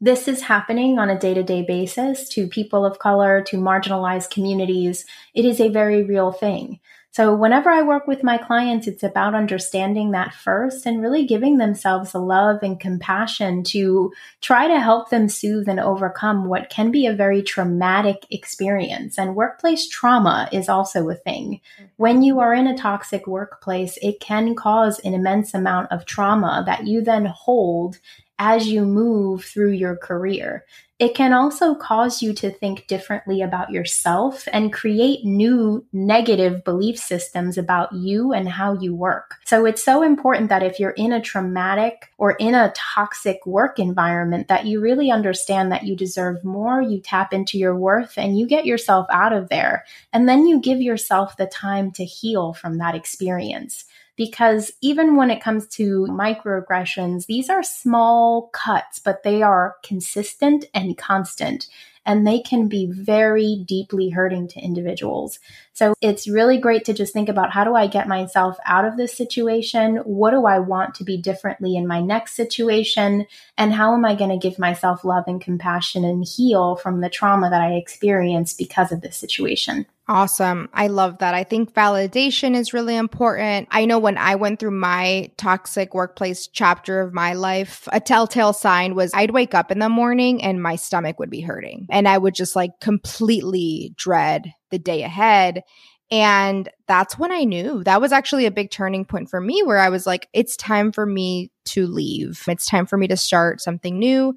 This 0.00 0.28
is 0.28 0.42
happening 0.42 0.98
on 0.98 1.08
a 1.08 1.18
day 1.18 1.32
to 1.32 1.42
day 1.42 1.62
basis 1.62 2.28
to 2.30 2.48
people 2.48 2.84
of 2.84 2.98
color, 2.98 3.42
to 3.44 3.56
marginalized 3.56 4.30
communities. 4.30 5.06
It 5.34 5.46
is 5.46 5.58
a 5.58 5.70
very 5.70 6.02
real 6.02 6.32
thing. 6.32 6.80
So, 7.12 7.34
whenever 7.34 7.70
I 7.70 7.80
work 7.80 8.06
with 8.06 8.22
my 8.22 8.36
clients, 8.36 8.86
it's 8.86 9.02
about 9.02 9.34
understanding 9.34 10.10
that 10.10 10.34
first 10.34 10.84
and 10.84 11.00
really 11.00 11.24
giving 11.24 11.56
themselves 11.56 12.12
the 12.12 12.18
love 12.18 12.58
and 12.62 12.78
compassion 12.78 13.62
to 13.68 14.12
try 14.42 14.68
to 14.68 14.78
help 14.78 15.08
them 15.08 15.30
soothe 15.30 15.66
and 15.66 15.80
overcome 15.80 16.44
what 16.44 16.68
can 16.68 16.90
be 16.90 17.06
a 17.06 17.14
very 17.14 17.40
traumatic 17.40 18.26
experience. 18.30 19.18
And 19.18 19.34
workplace 19.34 19.88
trauma 19.88 20.50
is 20.52 20.68
also 20.68 21.08
a 21.08 21.14
thing. 21.14 21.62
When 21.96 22.20
you 22.20 22.38
are 22.40 22.52
in 22.52 22.66
a 22.66 22.76
toxic 22.76 23.26
workplace, 23.26 23.96
it 24.02 24.20
can 24.20 24.54
cause 24.54 24.98
an 24.98 25.14
immense 25.14 25.54
amount 25.54 25.90
of 25.90 26.04
trauma 26.04 26.64
that 26.66 26.86
you 26.86 27.00
then 27.00 27.24
hold 27.24 27.98
as 28.38 28.68
you 28.68 28.84
move 28.84 29.44
through 29.44 29.72
your 29.72 29.96
career. 29.96 30.64
It 30.98 31.14
can 31.14 31.34
also 31.34 31.74
cause 31.74 32.22
you 32.22 32.32
to 32.34 32.50
think 32.50 32.86
differently 32.86 33.42
about 33.42 33.70
yourself 33.70 34.48
and 34.50 34.72
create 34.72 35.26
new 35.26 35.84
negative 35.92 36.64
belief 36.64 36.98
systems 36.98 37.58
about 37.58 37.92
you 37.92 38.32
and 38.32 38.48
how 38.48 38.72
you 38.80 38.94
work. 38.94 39.34
So 39.44 39.66
it's 39.66 39.84
so 39.84 40.02
important 40.02 40.48
that 40.48 40.62
if 40.62 40.80
you're 40.80 40.92
in 40.92 41.12
a 41.12 41.20
traumatic 41.20 42.10
or 42.16 42.32
in 42.32 42.54
a 42.54 42.72
toxic 42.74 43.44
work 43.44 43.78
environment, 43.78 44.48
that 44.48 44.64
you 44.64 44.80
really 44.80 45.10
understand 45.10 45.70
that 45.70 45.82
you 45.82 45.96
deserve 45.96 46.42
more, 46.42 46.80
you 46.80 47.00
tap 47.00 47.34
into 47.34 47.58
your 47.58 47.76
worth 47.76 48.16
and 48.16 48.38
you 48.38 48.46
get 48.46 48.64
yourself 48.64 49.06
out 49.10 49.34
of 49.34 49.50
there. 49.50 49.84
And 50.14 50.26
then 50.26 50.46
you 50.46 50.60
give 50.60 50.80
yourself 50.80 51.36
the 51.36 51.46
time 51.46 51.90
to 51.92 52.06
heal 52.06 52.54
from 52.54 52.78
that 52.78 52.94
experience 52.94 53.84
because 54.16 54.72
even 54.80 55.16
when 55.16 55.30
it 55.30 55.42
comes 55.42 55.66
to 55.68 56.06
microaggressions, 56.10 57.26
these 57.26 57.50
are 57.50 57.62
small 57.62 58.48
cuts, 58.52 58.98
but 58.98 59.22
they 59.22 59.42
are 59.42 59.76
consistent 59.82 60.64
and 60.74 60.96
constant 60.96 61.68
and 62.06 62.26
they 62.26 62.40
can 62.40 62.68
be 62.68 62.86
very 62.86 63.62
deeply 63.66 64.10
hurting 64.10 64.46
to 64.48 64.60
individuals. 64.60 65.40
So 65.76 65.92
it's 66.00 66.26
really 66.26 66.56
great 66.56 66.86
to 66.86 66.94
just 66.94 67.12
think 67.12 67.28
about 67.28 67.52
how 67.52 67.62
do 67.62 67.74
I 67.74 67.86
get 67.86 68.08
myself 68.08 68.56
out 68.64 68.86
of 68.86 68.96
this 68.96 69.14
situation? 69.14 69.96
What 70.04 70.30
do 70.30 70.46
I 70.46 70.58
want 70.58 70.94
to 70.94 71.04
be 71.04 71.18
differently 71.18 71.76
in 71.76 71.86
my 71.86 72.00
next 72.00 72.34
situation? 72.34 73.26
And 73.58 73.74
how 73.74 73.92
am 73.92 74.06
I 74.06 74.14
going 74.14 74.30
to 74.30 74.38
give 74.38 74.58
myself 74.58 75.04
love 75.04 75.24
and 75.26 75.38
compassion 75.38 76.02
and 76.02 76.24
heal 76.26 76.76
from 76.76 77.02
the 77.02 77.10
trauma 77.10 77.50
that 77.50 77.60
I 77.60 77.74
experienced 77.74 78.56
because 78.56 78.90
of 78.90 79.02
this 79.02 79.18
situation? 79.18 79.84
Awesome. 80.08 80.68
I 80.72 80.86
love 80.86 81.18
that. 81.18 81.34
I 81.34 81.42
think 81.42 81.74
validation 81.74 82.54
is 82.54 82.72
really 82.72 82.94
important. 82.94 83.68
I 83.70 83.86
know 83.86 83.98
when 83.98 84.16
I 84.16 84.36
went 84.36 84.60
through 84.60 84.70
my 84.70 85.30
toxic 85.36 85.94
workplace 85.94 86.46
chapter 86.46 87.00
of 87.00 87.12
my 87.12 87.34
life, 87.34 87.88
a 87.92 87.98
telltale 87.98 88.52
sign 88.52 88.94
was 88.94 89.10
I'd 89.12 89.32
wake 89.32 89.52
up 89.52 89.72
in 89.72 89.80
the 89.80 89.88
morning 89.88 90.42
and 90.42 90.62
my 90.62 90.76
stomach 90.76 91.18
would 91.18 91.30
be 91.30 91.40
hurting. 91.40 91.88
And 91.90 92.08
I 92.08 92.16
would 92.16 92.34
just 92.34 92.54
like 92.54 92.78
completely 92.80 93.94
dread 93.96 94.52
the 94.70 94.78
day 94.78 95.02
ahead. 95.02 95.62
And 96.10 96.68
that's 96.86 97.18
when 97.18 97.32
I 97.32 97.42
knew 97.44 97.82
that 97.82 98.00
was 98.00 98.12
actually 98.12 98.46
a 98.46 98.52
big 98.52 98.70
turning 98.70 99.04
point 99.04 99.28
for 99.28 99.40
me 99.40 99.62
where 99.64 99.78
I 99.78 99.88
was 99.88 100.06
like, 100.06 100.28
it's 100.32 100.56
time 100.56 100.92
for 100.92 101.04
me 101.04 101.50
to 101.66 101.86
leave. 101.86 102.44
It's 102.46 102.66
time 102.66 102.86
for 102.86 102.96
me 102.96 103.08
to 103.08 103.16
start 103.16 103.60
something 103.60 103.98
new. 103.98 104.36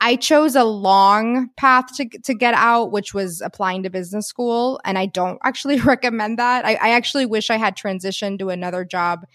I 0.00 0.14
chose 0.14 0.54
a 0.54 0.62
long 0.62 1.48
path 1.56 1.96
to, 1.96 2.08
to 2.22 2.34
get 2.34 2.54
out, 2.54 2.92
which 2.92 3.14
was 3.14 3.40
applying 3.40 3.82
to 3.82 3.90
business 3.90 4.28
school. 4.28 4.80
And 4.84 4.96
I 4.96 5.06
don't 5.06 5.40
actually 5.44 5.80
recommend 5.80 6.38
that. 6.38 6.64
I, 6.64 6.74
I 6.74 6.90
actually 6.90 7.26
wish 7.26 7.50
I 7.50 7.56
had 7.56 7.76
transitioned 7.76 8.38
to 8.38 8.50
another 8.50 8.84
job 8.84 9.26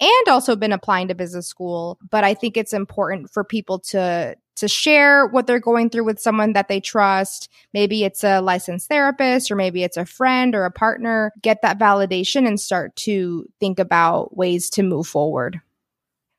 and 0.00 0.28
also 0.28 0.54
been 0.54 0.72
applying 0.72 1.08
to 1.08 1.14
business 1.14 1.48
school. 1.48 1.98
But 2.08 2.22
I 2.22 2.34
think 2.34 2.56
it's 2.56 2.72
important 2.72 3.30
for 3.30 3.42
people 3.42 3.80
to 3.90 4.36
to 4.56 4.68
share 4.68 5.26
what 5.26 5.46
they're 5.46 5.58
going 5.58 5.90
through 5.90 6.04
with 6.04 6.20
someone 6.20 6.52
that 6.52 6.68
they 6.68 6.80
trust. 6.80 7.48
Maybe 7.72 8.04
it's 8.04 8.24
a 8.24 8.40
licensed 8.40 8.88
therapist 8.88 9.50
or 9.50 9.56
maybe 9.56 9.82
it's 9.82 9.96
a 9.96 10.06
friend 10.06 10.54
or 10.54 10.64
a 10.64 10.70
partner. 10.70 11.32
Get 11.42 11.62
that 11.62 11.78
validation 11.78 12.46
and 12.46 12.60
start 12.60 12.94
to 12.96 13.46
think 13.60 13.78
about 13.78 14.36
ways 14.36 14.70
to 14.70 14.82
move 14.82 15.06
forward. 15.06 15.60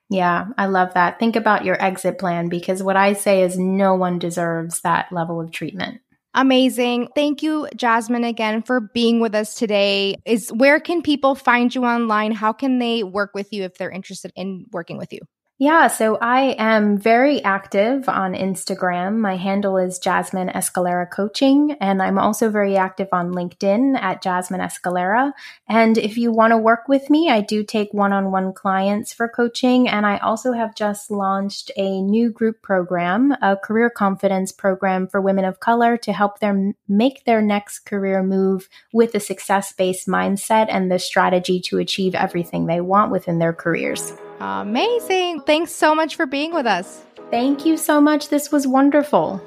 Yeah, 0.10 0.48
I 0.58 0.68
love 0.68 0.94
that. 0.94 1.18
Think 1.18 1.36
about 1.36 1.66
your 1.66 1.82
exit 1.84 2.20
plan 2.20 2.48
because 2.48 2.84
what 2.84 2.96
I 2.96 3.14
say 3.14 3.42
is 3.42 3.58
no 3.58 3.96
one 3.96 4.20
deserves 4.20 4.82
that 4.82 5.12
level 5.12 5.42
of 5.42 5.52
treatment. 5.52 6.02
Amazing. 6.36 7.10
Thank 7.16 7.44
you, 7.44 7.68
Jasmine, 7.76 8.24
again 8.24 8.64
for 8.64 8.80
being 8.80 9.20
with 9.20 9.36
us 9.36 9.54
today. 9.54 10.16
Is 10.26 10.50
where 10.50 10.80
can 10.80 11.02
people 11.02 11.36
find 11.36 11.74
you 11.74 11.86
online? 11.86 12.32
How 12.32 12.54
can 12.54 12.80
they 12.80 13.04
work 13.04 13.32
with 13.36 13.54
you 13.54 13.64
if 13.64 13.78
they're 13.78 13.92
interested 13.92 14.32
in 14.36 14.66
working 14.72 14.98
with 14.98 15.14
you? 15.14 15.20
Yeah, 15.64 15.88
so 15.88 16.18
I 16.18 16.58
am 16.60 16.98
very 16.98 17.42
active 17.42 18.10
on 18.10 18.34
Instagram. 18.34 19.20
My 19.20 19.38
handle 19.38 19.78
is 19.78 19.98
Jasmine 19.98 20.50
Escalera 20.50 21.10
Coaching, 21.10 21.78
and 21.80 22.02
I'm 22.02 22.20
also 22.20 22.50
very 22.50 22.76
active 22.76 23.08
on 23.14 23.32
LinkedIn 23.32 23.98
at 23.98 24.22
Jasmine 24.22 24.60
Escalera. 24.60 25.32
And 25.70 25.98
if 25.98 26.18
you 26.18 26.34
want 26.34 26.52
to 26.52 26.58
work 26.58 26.90
with 26.90 27.10
me, 27.10 27.30
I 27.30 27.40
do 27.40 27.64
take 27.64 27.94
one 27.94 28.12
on 28.12 28.30
one 28.30 28.52
clients 28.52 29.14
for 29.14 29.30
coaching, 29.30 29.88
and 29.88 30.06
I 30.06 30.18
also 30.18 30.52
have 30.52 30.76
just 30.76 31.10
launched 31.10 31.72
a 31.78 32.02
new 32.02 32.30
group 32.30 32.62
program, 32.62 33.32
a 33.42 33.56
career 33.56 33.90
confidence 33.90 34.52
program 34.52 35.08
for 35.08 35.22
women 35.22 35.46
of 35.46 35.62
color 35.62 35.96
to 35.96 36.12
help 36.12 36.40
them 36.40 36.76
make 36.90 37.24
their 37.24 37.42
next 37.42 37.86
career 37.86 38.22
move 38.22 38.68
with 38.92 39.16
a 39.16 39.20
success 39.22 39.72
based 39.72 40.10
mindset 40.10 40.66
and 40.68 40.92
the 40.92 41.00
strategy 41.00 41.62
to 41.62 41.78
achieve 41.78 42.16
everything 42.16 42.66
they 42.66 42.82
want 42.82 43.14
within 43.14 43.40
their 43.40 43.54
careers. 43.54 44.12
Amazing. 44.44 45.40
Thanks 45.42 45.72
so 45.72 45.96
much 45.96 46.18
for 46.18 46.26
being 46.26 46.54
with 46.54 46.66
us. 46.66 47.02
Thank 47.32 47.66
you 47.66 47.78
so 47.78 48.02
much. 48.02 48.28
This 48.28 48.52
was 48.52 48.68
wonderful. 48.68 49.42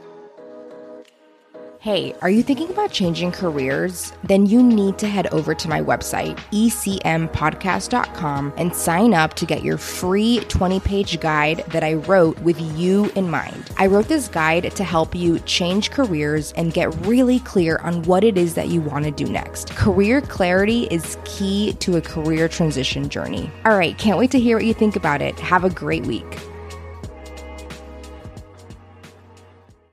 Hey, 1.78 2.14
are 2.22 2.30
you 2.30 2.42
thinking 2.42 2.70
about 2.70 2.90
changing 2.90 3.32
careers? 3.32 4.12
Then 4.24 4.46
you 4.46 4.62
need 4.62 4.98
to 4.98 5.06
head 5.06 5.26
over 5.28 5.54
to 5.54 5.68
my 5.68 5.82
website, 5.82 6.36
ecmpodcast.com, 6.50 8.54
and 8.56 8.74
sign 8.74 9.14
up 9.14 9.34
to 9.34 9.46
get 9.46 9.62
your 9.62 9.76
free 9.76 10.40
20 10.48 10.80
page 10.80 11.20
guide 11.20 11.64
that 11.68 11.84
I 11.84 11.94
wrote 11.94 12.38
with 12.40 12.58
you 12.76 13.10
in 13.14 13.30
mind. 13.30 13.70
I 13.76 13.86
wrote 13.86 14.08
this 14.08 14.26
guide 14.26 14.74
to 14.74 14.84
help 14.84 15.14
you 15.14 15.38
change 15.40 15.90
careers 15.90 16.52
and 16.52 16.72
get 16.72 16.94
really 17.06 17.40
clear 17.40 17.76
on 17.82 18.02
what 18.04 18.24
it 18.24 18.38
is 18.38 18.54
that 18.54 18.68
you 18.68 18.80
want 18.80 19.04
to 19.04 19.10
do 19.10 19.26
next. 19.26 19.70
Career 19.76 20.22
clarity 20.22 20.84
is 20.90 21.18
key 21.24 21.74
to 21.74 21.96
a 21.96 22.00
career 22.00 22.48
transition 22.48 23.08
journey. 23.08 23.50
All 23.64 23.76
right, 23.76 23.96
can't 23.98 24.18
wait 24.18 24.30
to 24.30 24.40
hear 24.40 24.56
what 24.56 24.64
you 24.64 24.74
think 24.74 24.96
about 24.96 25.20
it. 25.20 25.38
Have 25.38 25.64
a 25.64 25.70
great 25.70 26.06
week. 26.06 26.38